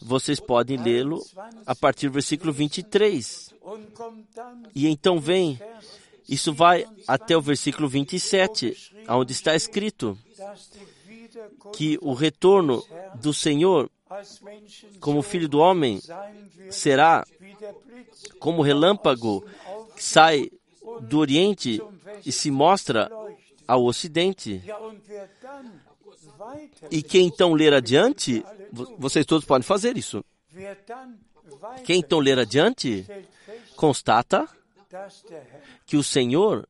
[0.00, 1.24] Vocês podem lê-lo
[1.64, 3.54] a partir do versículo 23.
[4.74, 5.60] E então vem,
[6.28, 10.18] isso vai até o versículo 27, onde está escrito
[11.74, 12.84] que o retorno
[13.16, 13.90] do Senhor
[15.00, 16.00] como filho do homem
[16.70, 17.26] será
[18.38, 19.44] como relâmpago
[19.96, 20.50] que sai
[21.02, 21.82] do Oriente
[22.24, 23.10] e se mostra
[23.66, 24.62] ao Ocidente.
[26.90, 28.44] E quem então ler adiante,
[28.98, 30.24] vocês todos podem fazer isso.
[31.84, 33.06] Quem então ler adiante,
[33.76, 34.48] constata
[35.84, 36.68] que o Senhor,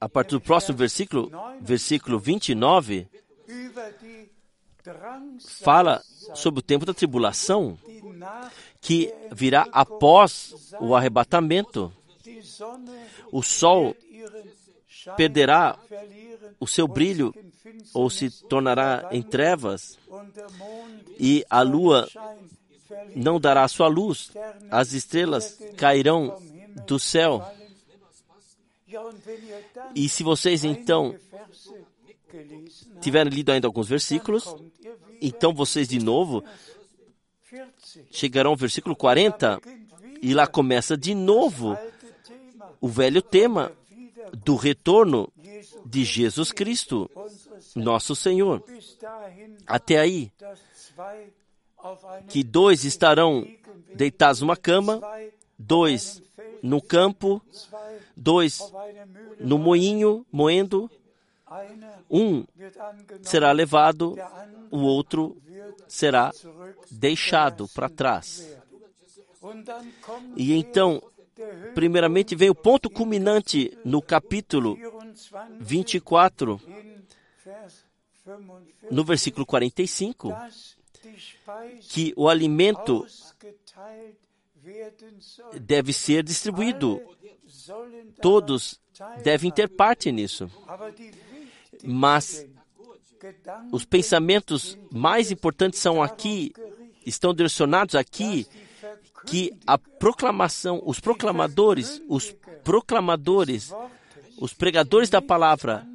[0.00, 1.30] a partir do próximo versículo,
[1.60, 3.08] versículo 29,
[5.62, 6.02] fala
[6.34, 7.78] sobre o tempo da tribulação
[8.80, 11.92] que virá após o arrebatamento.
[13.32, 13.94] O sol
[15.16, 15.78] perderá
[16.58, 17.34] o seu brilho
[17.94, 19.98] ou se tornará em trevas,
[21.18, 22.08] e a lua
[23.14, 24.30] não dará sua luz,
[24.70, 26.38] as estrelas cairão
[26.86, 27.44] do céu.
[29.94, 31.14] E se vocês então
[33.00, 34.54] tiverem lido ainda alguns versículos,
[35.20, 36.44] então vocês de novo
[38.10, 39.60] chegarão ao versículo 40
[40.22, 41.76] e lá começa de novo
[42.80, 43.72] o velho tema
[44.32, 45.32] do retorno
[45.84, 47.10] de Jesus Cristo,
[47.74, 48.62] nosso Senhor.
[49.66, 50.32] Até aí,
[52.28, 53.46] que dois estarão
[53.94, 55.00] deitados numa cama,
[55.58, 56.22] dois
[56.62, 57.42] no campo,
[58.16, 58.60] dois
[59.38, 60.90] no moinho, moendo,
[62.10, 62.44] um
[63.22, 64.16] será levado,
[64.70, 65.36] o outro
[65.88, 66.32] será
[66.90, 68.56] deixado para trás.
[70.36, 71.02] E então,
[71.74, 74.76] primeiramente, vem o ponto culminante no capítulo
[75.58, 76.60] 24,
[78.90, 80.34] no versículo 45,
[81.88, 83.06] que o alimento
[85.60, 87.00] deve ser distribuído.
[88.20, 88.80] Todos
[89.22, 90.50] devem ter parte nisso.
[91.82, 92.46] Mas
[93.72, 96.52] os pensamentos mais importantes são aqui,
[97.04, 98.46] estão direcionados aqui,
[99.26, 103.72] que a proclamação, os proclamadores, os proclamadores,
[104.38, 105.86] os pregadores da palavra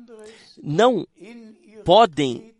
[0.62, 1.08] não
[1.84, 2.54] podem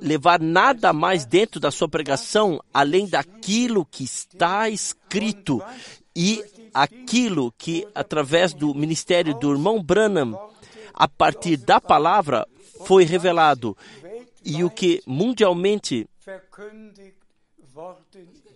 [0.00, 5.62] levar nada mais dentro da sua pregação além daquilo que está escrito
[6.14, 10.38] e aquilo que, através do ministério do irmão Branham,
[10.94, 12.46] a partir da palavra,
[12.84, 13.76] foi revelado.
[14.44, 16.08] E o que mundialmente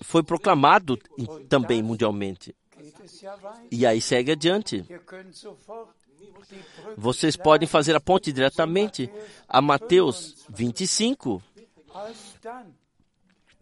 [0.00, 0.96] foi proclamado
[1.48, 2.54] também mundialmente.
[3.70, 4.84] E aí segue adiante.
[6.96, 9.10] Vocês podem fazer a ponte diretamente
[9.48, 11.42] a Mateus 25.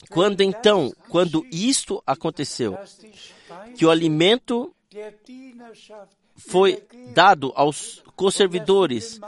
[0.08, 2.76] Quando então, quando isto aconteceu,
[3.76, 4.74] que o alimento
[6.36, 6.82] foi
[7.14, 9.20] dado aos conservadores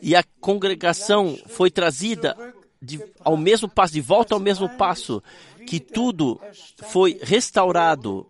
[0.00, 2.36] e a congregação foi trazida
[2.80, 5.22] de, ao mesmo passo, de volta ao mesmo passo,
[5.66, 6.40] que tudo
[6.88, 8.26] foi restaurado.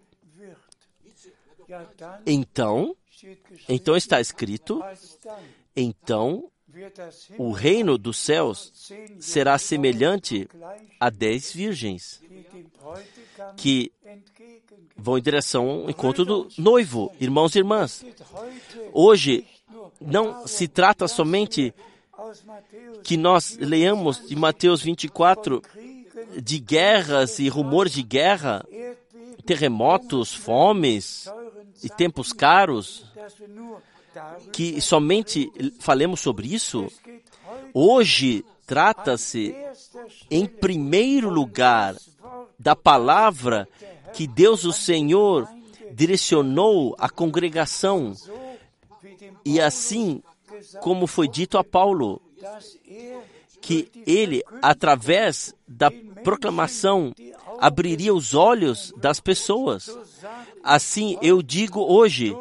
[2.26, 2.95] Então,
[3.68, 4.82] então está escrito,
[5.74, 6.51] então
[7.39, 10.49] o reino dos céus será semelhante
[10.99, 12.20] a dez virgens
[13.57, 13.93] que
[14.97, 17.12] vão em direção ao encontro do noivo.
[17.20, 18.05] Irmãos e irmãs,
[18.93, 19.47] hoje
[20.01, 21.72] não se trata somente
[23.03, 25.62] que nós leamos de Mateus 24
[26.43, 28.64] de guerras e rumores de guerra,
[29.45, 31.29] terremotos, fomes
[31.83, 33.05] e tempos caros,
[34.53, 35.51] que somente
[35.81, 36.89] falemos sobre isso.
[37.72, 39.55] Hoje trata-se,
[40.31, 41.97] em primeiro lugar,
[42.59, 43.68] da palavra
[44.12, 45.49] que Deus, o Senhor,
[45.93, 48.14] direcionou à congregação.
[49.45, 50.22] E assim,
[50.81, 52.20] como foi dito a Paulo,
[53.65, 55.91] que ele, através da
[56.23, 57.15] proclamação,
[57.59, 59.89] abriria os olhos das pessoas.
[60.62, 62.37] Assim eu digo hoje,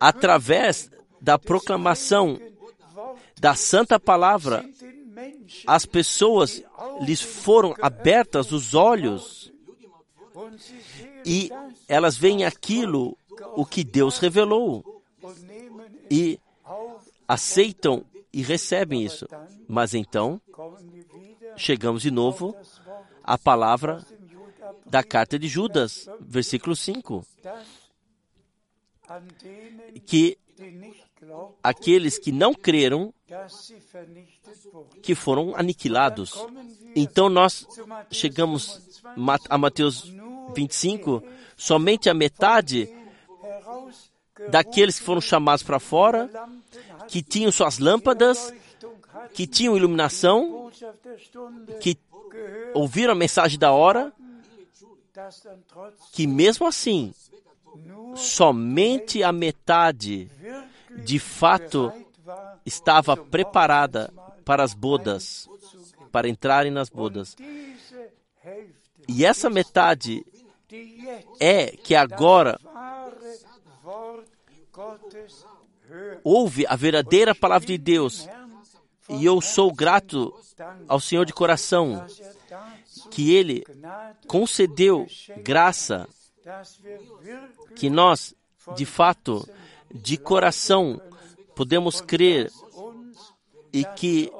[0.00, 0.90] através
[1.20, 2.40] da proclamação
[3.40, 4.68] da Santa Palavra,
[5.64, 6.60] as pessoas
[7.02, 9.52] lhes foram abertas os olhos
[11.24, 11.52] e
[11.86, 13.16] elas veem aquilo
[13.54, 15.02] o que Deus revelou
[16.10, 16.40] e
[17.28, 19.26] aceitam e recebem isso.
[19.66, 20.40] Mas então
[21.56, 22.56] chegamos de novo
[23.22, 24.04] à palavra
[24.86, 27.66] da carta de Judas, versículo 5, dass
[29.08, 30.38] an denen, que
[31.62, 33.12] aqueles que não creram
[35.02, 36.32] que foram aniquilados.
[36.96, 37.66] Então nós
[38.10, 40.12] chegamos 25, ma- a Mateus
[40.54, 41.22] 25,
[41.56, 42.88] somente a metade
[44.50, 46.30] daqueles que foram chamados para fora,
[47.08, 48.52] que tinham suas lâmpadas,
[49.34, 50.70] que tinham iluminação,
[51.80, 51.98] que
[52.74, 54.12] ouviram a mensagem da hora,
[56.12, 57.12] que mesmo assim,
[58.14, 60.30] somente a metade
[61.04, 61.92] de fato
[62.64, 64.12] estava preparada
[64.44, 65.48] para as bodas,
[66.12, 67.36] para entrarem nas bodas.
[69.06, 70.24] E essa metade
[71.40, 72.58] é que agora
[76.24, 78.28] ouve a verdadeira palavra de Deus.
[79.08, 80.34] E eu sou grato
[80.86, 82.06] ao Senhor de coração
[83.10, 83.64] que Ele
[84.26, 85.06] concedeu
[85.42, 86.08] graça
[87.74, 88.34] que nós,
[88.74, 89.48] de fato,
[89.92, 91.00] de coração,
[91.54, 92.50] podemos crer
[93.72, 94.30] e que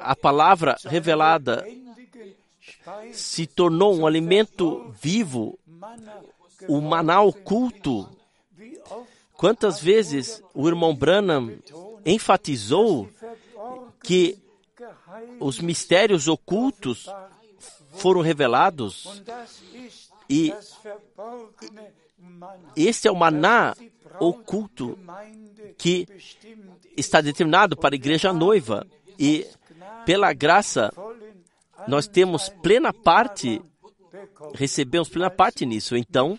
[0.00, 1.66] a palavra revelada
[3.12, 5.58] se tornou um alimento vivo,
[6.68, 8.08] o maná oculto.
[9.40, 11.56] Quantas vezes o irmão Branham
[12.04, 13.08] enfatizou
[14.04, 14.36] que
[15.40, 17.06] os mistérios ocultos
[17.94, 19.22] foram revelados
[20.28, 20.52] e
[22.76, 23.74] este é o maná
[24.20, 24.98] oculto
[25.78, 26.06] que
[26.94, 28.86] está determinado para a igreja noiva
[29.18, 29.46] e
[30.04, 30.92] pela graça
[31.88, 33.58] nós temos plena parte,
[34.52, 35.96] recebemos plena parte nisso.
[35.96, 36.38] Então,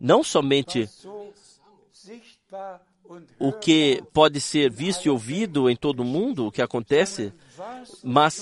[0.00, 0.88] não somente
[3.38, 7.32] o que pode ser visto e ouvido em todo mundo, o que acontece,
[8.02, 8.40] mas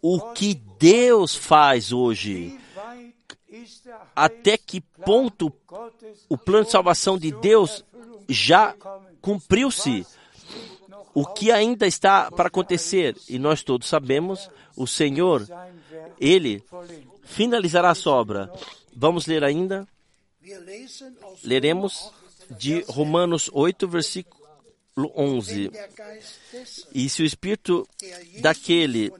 [0.00, 2.58] o que Deus faz hoje.
[4.14, 5.52] Até que ponto
[6.28, 7.84] o plano de salvação de Deus
[8.28, 8.74] já
[9.20, 10.06] cumpriu-se.
[11.14, 15.46] O que ainda está para acontecer, e nós todos sabemos, o Senhor,
[16.18, 16.64] Ele
[17.22, 18.50] finalizará a sua obra.
[18.96, 19.86] Vamos ler ainda?
[21.44, 22.10] Leremos
[22.50, 24.42] de Romanos 8, versículo
[24.96, 25.68] 11.
[25.68, 27.88] der Geist des, E se o Espírito
[28.40, 29.12] daquele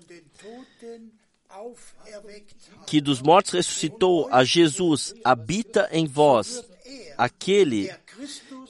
[2.86, 6.64] que dos mortos ressuscitou a Jesus habita em vós,
[7.16, 7.90] aquele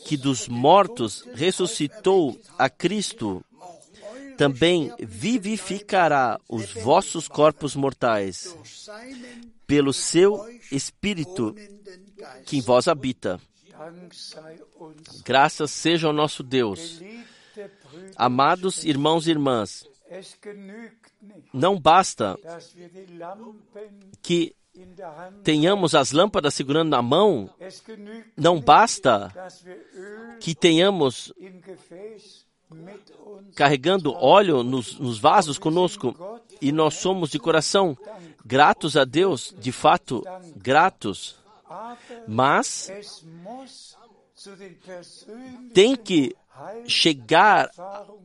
[0.04, 3.44] que dos mortos ressuscitou a Cristo,
[4.36, 8.56] também vivificará os vossos corpos mortais
[9.66, 11.54] pelo seu Espírito
[12.44, 13.40] que em vós habita.
[15.24, 17.00] Graças seja ao nosso Deus.
[18.16, 19.86] Amados irmãos e irmãs,
[21.52, 22.38] não basta
[24.22, 24.54] que
[25.44, 27.50] tenhamos as lâmpadas segurando na mão,
[28.36, 29.32] não basta
[30.40, 31.32] que tenhamos
[33.54, 37.96] carregando óleo nos, nos vasos conosco e nós somos de coração
[38.44, 40.24] gratos a Deus, de fato
[40.56, 41.36] gratos,
[42.26, 42.90] mas
[45.72, 46.34] tem que
[46.86, 47.70] chegar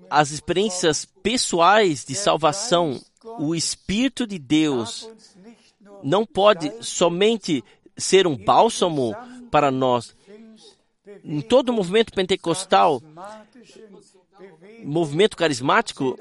[0.09, 2.99] às experiências pessoais de salvação.
[3.39, 5.09] O Espírito de Deus
[6.03, 7.63] não pode somente
[7.97, 9.15] ser um bálsamo
[9.49, 10.15] para nós.
[11.23, 13.01] Em todo o movimento pentecostal,
[14.83, 16.17] movimento carismático,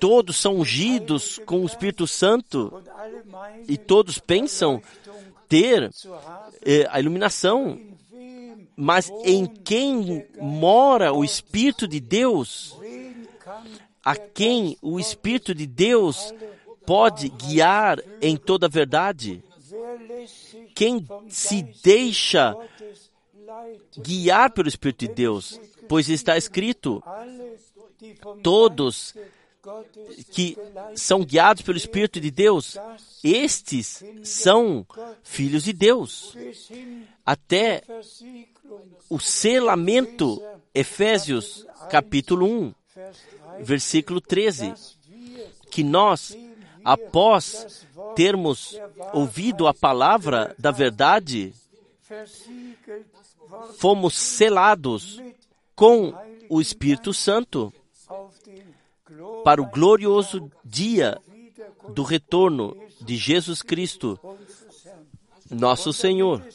[0.00, 2.82] todos são ungidos com o Espírito Santo
[3.66, 4.82] e todos pensam
[5.48, 5.90] ter
[6.64, 7.80] eh, a iluminação.
[8.76, 12.76] Mas em quem mora o Espírito de Deus?
[14.04, 16.32] A quem o Espírito de Deus
[16.86, 19.42] pode guiar em toda a verdade?
[20.74, 22.56] Quem se deixa
[23.98, 25.60] guiar pelo Espírito de Deus?
[25.88, 27.02] Pois está escrito:
[28.42, 29.14] todos
[30.30, 30.56] que
[30.94, 32.76] são guiados pelo Espírito de Deus,
[33.22, 34.86] estes são
[35.22, 36.36] filhos de Deus.
[37.24, 37.82] Até
[39.08, 40.42] o selamento,
[40.74, 43.18] Efésios capítulo 1, Vers
[43.56, 46.36] 3, versículo 13, dass wir que nós,
[46.84, 48.78] após termos
[49.12, 51.52] ouvido a palavra da verdade,
[53.76, 55.20] fomos selados
[55.74, 56.12] com
[56.48, 57.72] o Espírito Santo
[59.44, 61.20] para o glorioso dia
[61.94, 64.18] do retorno de Jesus Cristo,
[65.50, 66.46] nosso Senhor.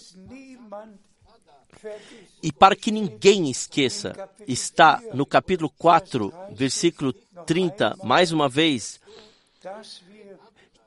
[2.42, 4.14] E para que ninguém esqueça,
[4.48, 7.14] está no capítulo 4, versículo
[7.46, 9.00] 30, mais uma vez,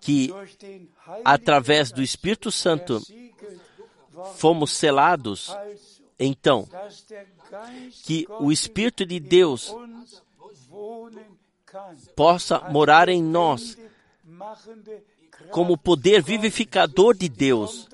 [0.00, 0.30] que
[1.24, 3.02] através do Espírito Santo
[4.36, 5.54] fomos selados,
[6.18, 6.68] então,
[8.04, 9.74] que o Espírito de Deus
[12.14, 13.76] possa morar em nós
[15.50, 17.88] como poder vivificador de Deus.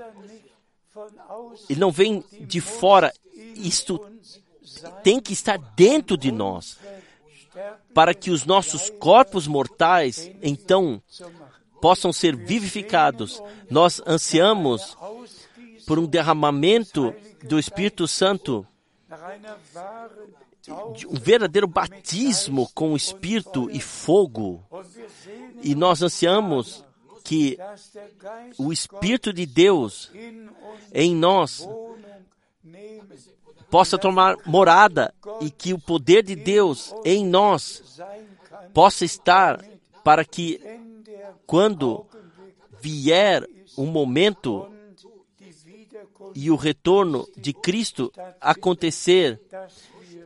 [1.68, 3.12] Ele não vem de fora,
[3.54, 4.00] isto
[5.02, 6.78] tem que estar dentro de nós,
[7.94, 11.02] para que os nossos corpos mortais, então,
[11.80, 13.42] possam ser vivificados.
[13.70, 14.96] Nós ansiamos
[15.86, 18.66] por um derramamento do Espírito Santo,
[20.70, 24.62] um verdadeiro batismo com o Espírito e fogo.
[25.62, 26.84] E nós ansiamos
[27.24, 27.58] que
[28.58, 30.10] o Espírito de Deus
[30.92, 31.66] em nós
[33.70, 38.00] possa tomar morada e que o poder de Deus em nós
[38.74, 39.64] possa estar
[40.04, 40.60] para que
[41.46, 42.06] quando
[42.80, 43.48] vier
[43.78, 44.68] um momento
[46.34, 49.40] e o retorno de Cristo acontecer,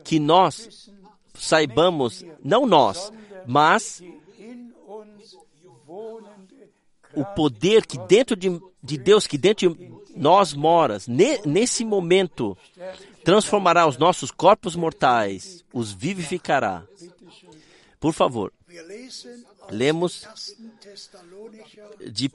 [0.07, 0.89] que nós
[1.35, 3.11] saibamos, não nós,
[3.45, 4.01] mas
[7.13, 12.57] o poder que dentro de, de Deus, que dentro de nós mora, ne, nesse momento,
[13.21, 16.85] transformará os nossos corpos mortais, os vivificará.
[17.99, 18.53] Por favor,
[19.69, 20.25] lemos
[22.09, 22.29] de 1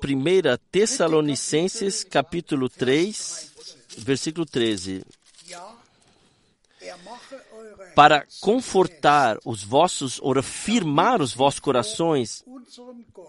[0.71, 3.51] Tessalonicenses, capítulo 3,
[3.97, 5.03] versículo 13.
[7.95, 12.45] Para confortar os vossos, ou firmar os vossos corações,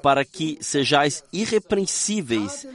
[0.01, 2.66] para que sejais irrepreensíveis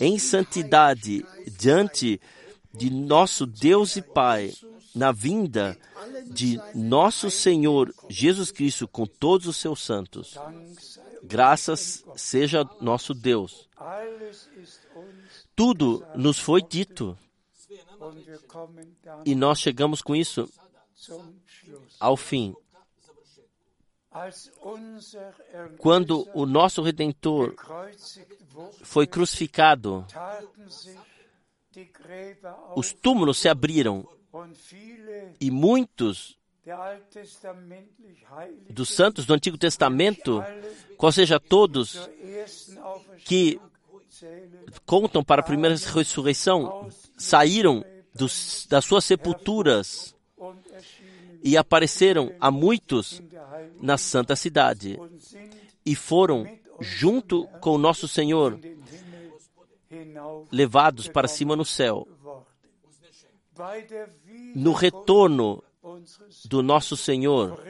[0.00, 1.24] em santidade
[1.58, 2.20] diante
[2.72, 4.52] de nosso Deus e Pai,
[4.94, 5.76] na vinda
[6.26, 10.36] de nosso Senhor Jesus Cristo com todos os seus santos.
[11.22, 13.68] Graças seja nosso Deus.
[15.54, 17.16] Tudo nos foi dito.
[19.24, 20.48] E nós chegamos com isso
[22.00, 22.54] ao fim.
[25.78, 27.54] Quando o nosso Redentor
[28.82, 30.06] foi crucificado,
[32.74, 34.08] os túmulos se abriram
[35.40, 36.38] e muitos
[38.70, 40.42] dos santos do Antigo Testamento,
[40.96, 42.08] qual seja todos
[43.24, 43.60] que
[44.86, 46.88] contam para a primeira ressurreição,
[47.18, 47.84] saíram
[48.14, 50.15] dos, das suas sepulturas
[51.42, 53.22] e apareceram a muitos
[53.80, 54.98] na santa cidade
[55.84, 56.46] e foram
[56.80, 58.58] junto com o nosso Senhor
[60.50, 62.06] levados para cima no céu.
[64.54, 65.62] No retorno
[66.44, 67.62] do nosso Senhor,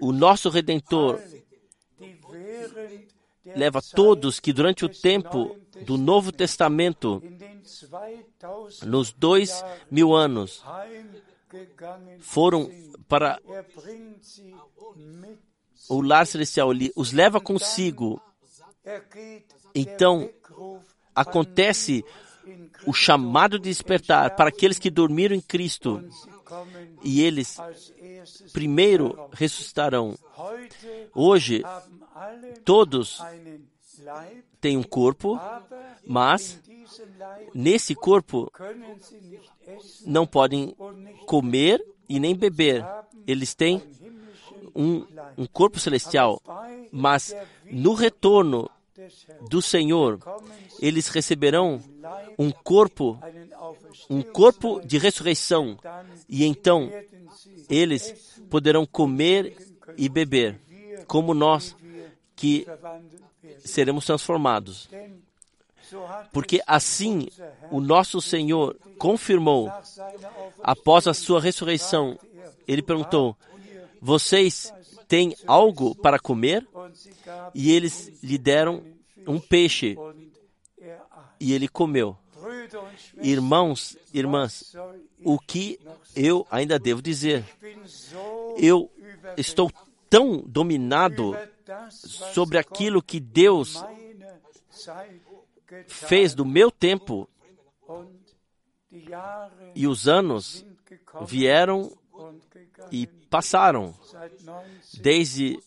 [0.00, 1.20] o nosso Redentor
[3.44, 7.22] leva todos que durante o tempo do Novo Testamento,
[8.84, 10.62] nos dois mil anos,
[12.20, 12.70] foram
[13.08, 13.40] para
[15.88, 18.20] o lar celestial, ele os leva consigo.
[19.74, 20.30] Então,
[21.14, 22.04] acontece
[22.86, 26.02] o chamado de despertar para aqueles que dormiram em Cristo
[27.02, 27.58] e eles
[28.52, 30.16] primeiro ressuscitarão.
[31.14, 31.62] Hoje,
[32.64, 33.20] todos
[34.60, 35.38] têm um corpo,
[36.06, 36.60] mas
[37.54, 38.50] nesse corpo
[40.06, 40.74] não podem
[41.26, 42.84] comer e nem beber.
[43.26, 43.82] Eles têm
[44.74, 45.04] um,
[45.36, 46.40] um corpo celestial,
[46.90, 47.34] mas
[47.70, 48.70] no retorno
[49.48, 50.18] do Senhor,
[50.80, 51.80] eles receberão
[52.38, 53.18] um corpo,
[54.10, 55.78] um corpo de ressurreição,
[56.28, 56.90] e então
[57.68, 59.56] eles poderão comer
[59.96, 60.60] e beber,
[61.06, 61.76] como nós
[62.34, 62.66] que
[63.60, 64.88] seremos transformados.
[66.32, 67.28] Porque assim
[67.70, 69.72] o nosso Senhor confirmou,
[70.62, 72.18] após a sua ressurreição,
[72.66, 73.36] ele perguntou:
[74.00, 74.72] Vocês
[75.06, 76.66] têm algo para comer?
[77.54, 78.82] E eles lhe deram
[79.26, 79.96] um peixe
[81.40, 82.16] e ele comeu.
[83.20, 84.74] Irmãos, irmãs,
[85.24, 85.78] o que
[86.14, 87.44] eu ainda devo dizer?
[88.56, 88.90] Eu
[89.36, 89.70] estou
[90.08, 91.36] tão dominado
[91.90, 93.82] sobre aquilo que Deus
[95.86, 97.26] fez do meu tempo
[99.74, 100.66] e os anos
[101.26, 101.90] vieram
[102.90, 103.94] e passaram
[104.94, 105.60] desde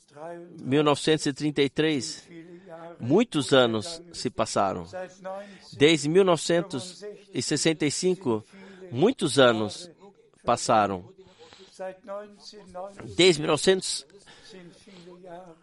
[0.60, 2.28] 1933.
[3.00, 4.86] Muitos anos se passaram.
[5.74, 8.44] Desde 1965,
[8.92, 9.90] muitos anos
[10.44, 11.10] passaram.
[13.16, 14.12] Desde 1965,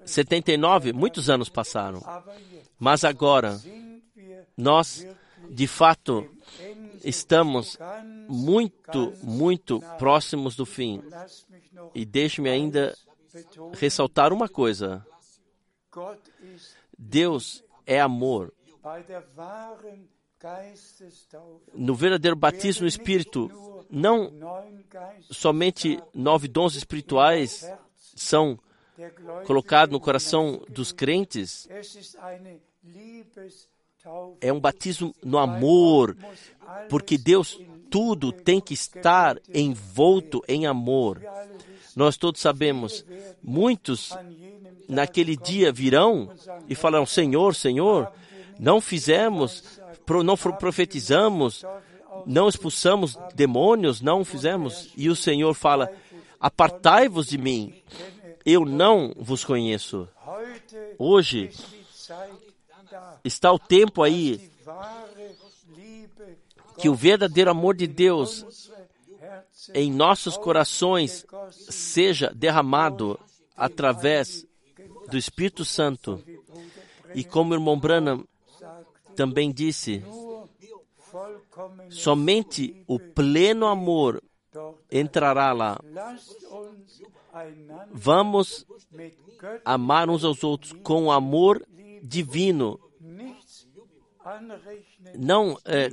[0.04, 2.02] 79, muitos anos passaram.
[2.78, 3.60] Mas agora,
[4.56, 5.06] nós,
[5.50, 6.28] de fato,
[7.04, 7.78] estamos
[8.28, 11.02] muito, muito próximos do fim.
[11.94, 12.96] E deixe-me ainda
[13.74, 15.04] ressaltar uma coisa:
[16.96, 18.52] Deus é amor.
[21.74, 23.50] No verdadeiro batismo no Espírito,
[23.90, 24.32] não
[25.30, 27.68] somente nove dons espirituais
[28.14, 28.58] são
[29.46, 31.68] colocados no coração dos crentes,
[34.40, 36.16] é um batismo no amor,
[36.88, 41.22] porque Deus tudo tem que estar envolto em amor.
[41.96, 43.04] Nós todos sabemos,
[43.42, 44.16] muitos
[44.88, 46.30] naquele dia virão
[46.68, 48.12] e falarão: Senhor, Senhor,
[48.58, 49.80] não fizemos,
[50.24, 51.64] não pro- profetizamos,
[52.26, 54.90] não expulsamos demônios, não fizemos.
[54.96, 55.90] E o Senhor fala:
[56.38, 57.74] Apartai-vos de mim,
[58.48, 60.08] eu não vos conheço.
[60.98, 61.50] Hoje
[63.22, 64.50] está o tempo aí
[66.78, 68.70] que o verdadeiro amor de Deus
[69.74, 73.20] em nossos corações seja derramado
[73.54, 74.46] através
[75.10, 76.24] do Espírito Santo.
[77.14, 78.26] E como o irmão Branham
[79.14, 80.02] também disse,
[81.90, 84.22] somente o pleno amor.
[84.90, 85.78] Entrará lá.
[87.92, 88.66] Vamos
[89.64, 91.64] amar uns aos outros com amor
[92.02, 92.80] divino,
[95.14, 95.90] não é,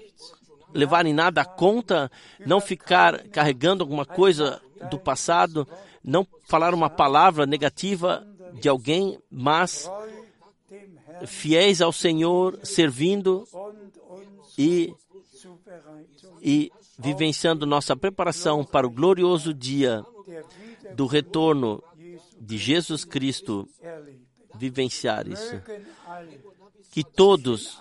[0.73, 2.11] levar em nada a conta,
[2.45, 5.67] não ficar carregando alguma coisa do passado,
[6.03, 9.89] não falar uma palavra negativa de alguém, mas
[11.25, 13.47] fiéis ao Senhor, servindo
[14.57, 14.93] e,
[16.41, 20.03] e vivenciando nossa preparação para o glorioso dia
[20.95, 21.83] do retorno
[22.39, 23.67] de Jesus Cristo,
[24.55, 25.61] vivenciar isso.
[26.91, 27.79] Que todos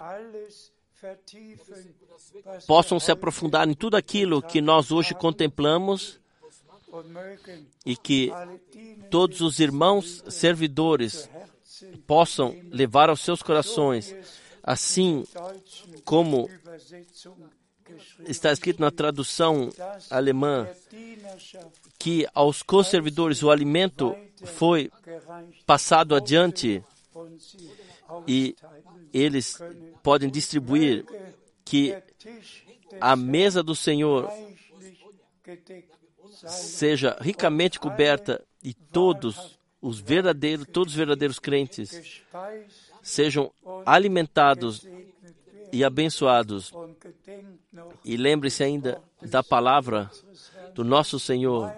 [2.66, 6.20] possam se aprofundar em tudo aquilo que nós hoje contemplamos
[7.84, 8.32] e que
[9.10, 11.28] todos os irmãos servidores
[12.06, 14.14] possam levar aos seus corações,
[14.62, 15.24] assim
[16.04, 16.48] como
[18.26, 19.70] está escrito na tradução
[20.10, 20.68] alemã,
[21.98, 24.14] que aos co-servidores o alimento
[24.44, 24.90] foi
[25.66, 26.82] passado adiante
[28.26, 28.56] e
[29.12, 29.58] eles
[30.02, 31.04] podem distribuir,
[31.64, 31.96] que
[33.00, 34.30] a mesa do Senhor
[36.46, 42.22] seja ricamente coberta e todos os verdadeiros, todos os verdadeiros crentes
[43.02, 43.52] sejam
[43.84, 44.86] alimentados
[45.74, 46.72] e abençoados.
[48.04, 50.08] E lembre-se ainda da palavra
[50.72, 51.74] do nosso Senhor.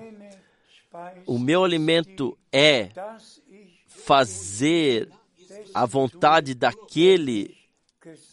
[1.27, 2.91] O meu alimento é
[3.89, 5.11] fazer
[5.75, 7.57] a vontade daquele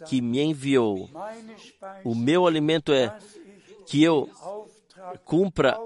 [0.07, 1.09] que me enviou.
[2.03, 3.17] O meu alimento é
[3.87, 4.29] que eu
[5.23, 5.77] cumpra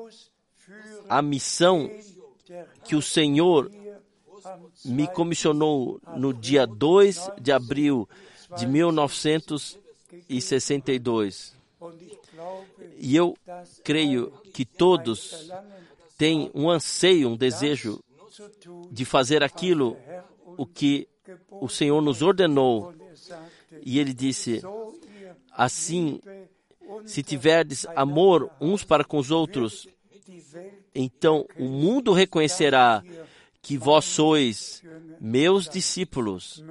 [1.07, 1.89] a missão
[2.83, 3.71] que o Senhor
[4.83, 8.09] me comissionou no dia 2 de abril
[8.55, 11.57] de 1962.
[11.79, 12.65] und ich glaube,
[12.99, 13.37] E eu
[13.83, 15.47] creio que todos
[16.17, 18.03] têm um anseio, um desejo
[18.91, 19.95] de fazer aquilo
[20.57, 21.07] o que
[21.51, 22.93] o Senhor nos ordenou.
[23.83, 24.61] E ele disse:
[25.51, 26.19] Assim,
[27.05, 29.87] se tiverdes amor uns para com os outros,
[30.95, 33.03] então o mundo reconhecerá
[33.61, 34.81] que vós sois
[35.19, 36.63] meus discípulos.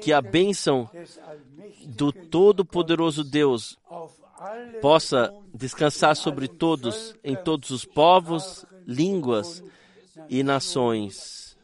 [0.00, 0.88] Que a bênção
[1.86, 3.78] do Todo-Poderoso Deus
[4.80, 9.62] possa descansar sobre todos, em todos os povos, línguas
[10.28, 11.56] e nações.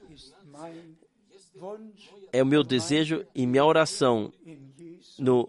[2.33, 4.33] É o meu desejo e minha oração
[5.19, 5.49] no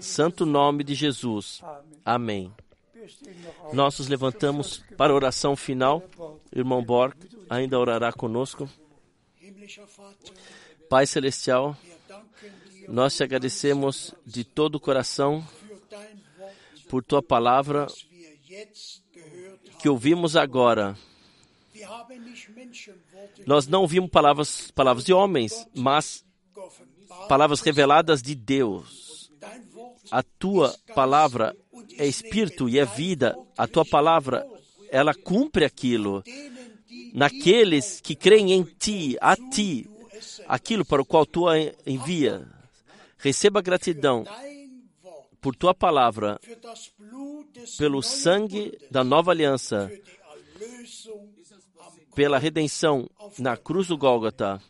[0.00, 1.62] santo nome de Jesus.
[2.04, 2.52] Amém.
[3.72, 6.02] Nós nos levantamos para a oração final.
[6.54, 7.14] Irmão Borg
[7.48, 8.68] ainda orará conosco.
[10.88, 11.76] Pai Celestial,
[12.88, 15.46] nós te agradecemos de todo o coração
[16.88, 17.86] por tua palavra
[19.78, 20.96] que ouvimos agora.
[23.46, 26.24] Nós não ouvimos palavras, palavras de homens, mas
[27.28, 29.30] palavras reveladas de Deus.
[30.10, 31.54] A tua palavra
[31.98, 33.36] é espírito e é vida.
[33.58, 34.46] A tua palavra
[34.90, 36.24] ela cumpre aquilo
[37.12, 39.88] naqueles que creem em ti, a ti,
[40.48, 42.48] aquilo para o qual tu a envia.
[43.18, 44.24] Receba gratidão
[45.40, 46.40] por tua palavra,
[47.76, 49.90] pelo sangue da nova aliança,
[52.14, 54.60] pela redenção na cruz do Gólgota.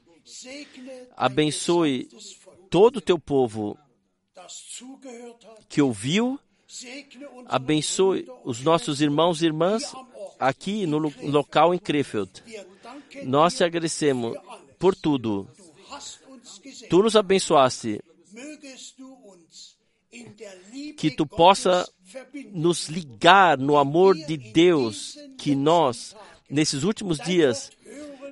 [1.16, 2.08] Abençoe
[2.68, 3.78] todo o teu povo
[5.68, 6.38] que ouviu.
[7.46, 9.94] Abençoe os nossos irmãos e irmãs
[10.38, 12.30] aqui no local em Krefeld.
[13.24, 14.36] Nós te agradecemos
[14.78, 15.48] por tudo.
[16.88, 18.00] Tu nos abençoaste.
[20.96, 21.88] Que tu possa
[22.52, 26.16] nos ligar no amor de Deus, que nós,
[26.48, 27.70] nesses últimos dias,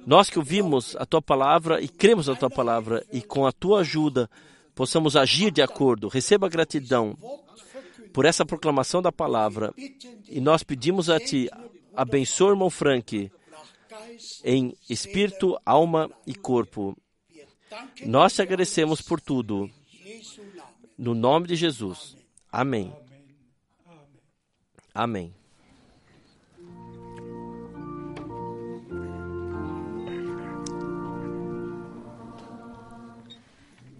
[0.06, 3.80] nós que ouvimos a tua palavra e cremos na tua palavra, e com a tua
[3.80, 4.30] ajuda
[4.74, 6.08] possamos agir de acordo.
[6.08, 7.16] Receba gratidão
[8.12, 9.74] por essa proclamação da palavra.
[10.28, 11.50] E nós pedimos a Ti,
[11.94, 13.30] abençoe o irmão Frank
[14.44, 16.96] em espírito, alma e corpo.
[18.04, 19.70] Nós te agradecemos por tudo.
[20.96, 22.16] No nome de Jesus.
[22.50, 22.92] Amém.
[24.94, 25.32] Amém.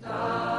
[0.03, 0.56] Amém.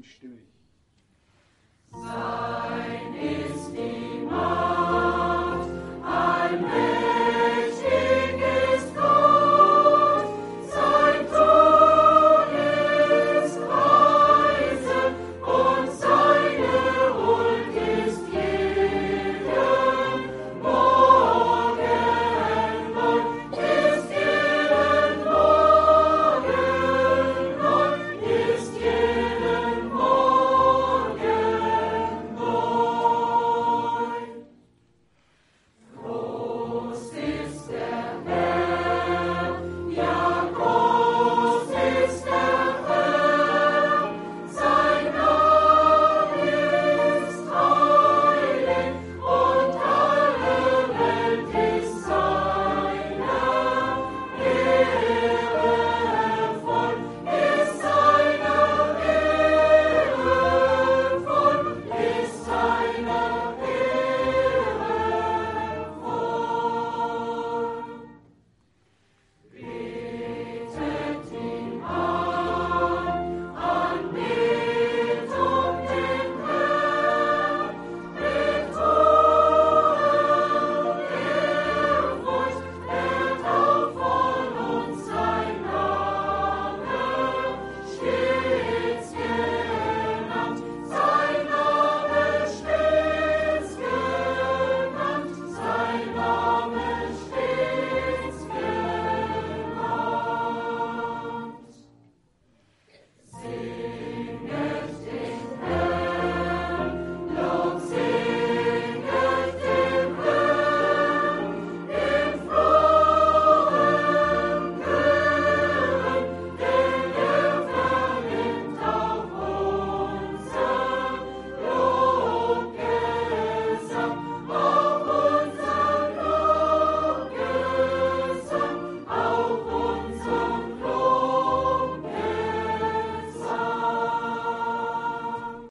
[0.00, 0.46] einstimmig.
[1.92, 3.49] Sein ist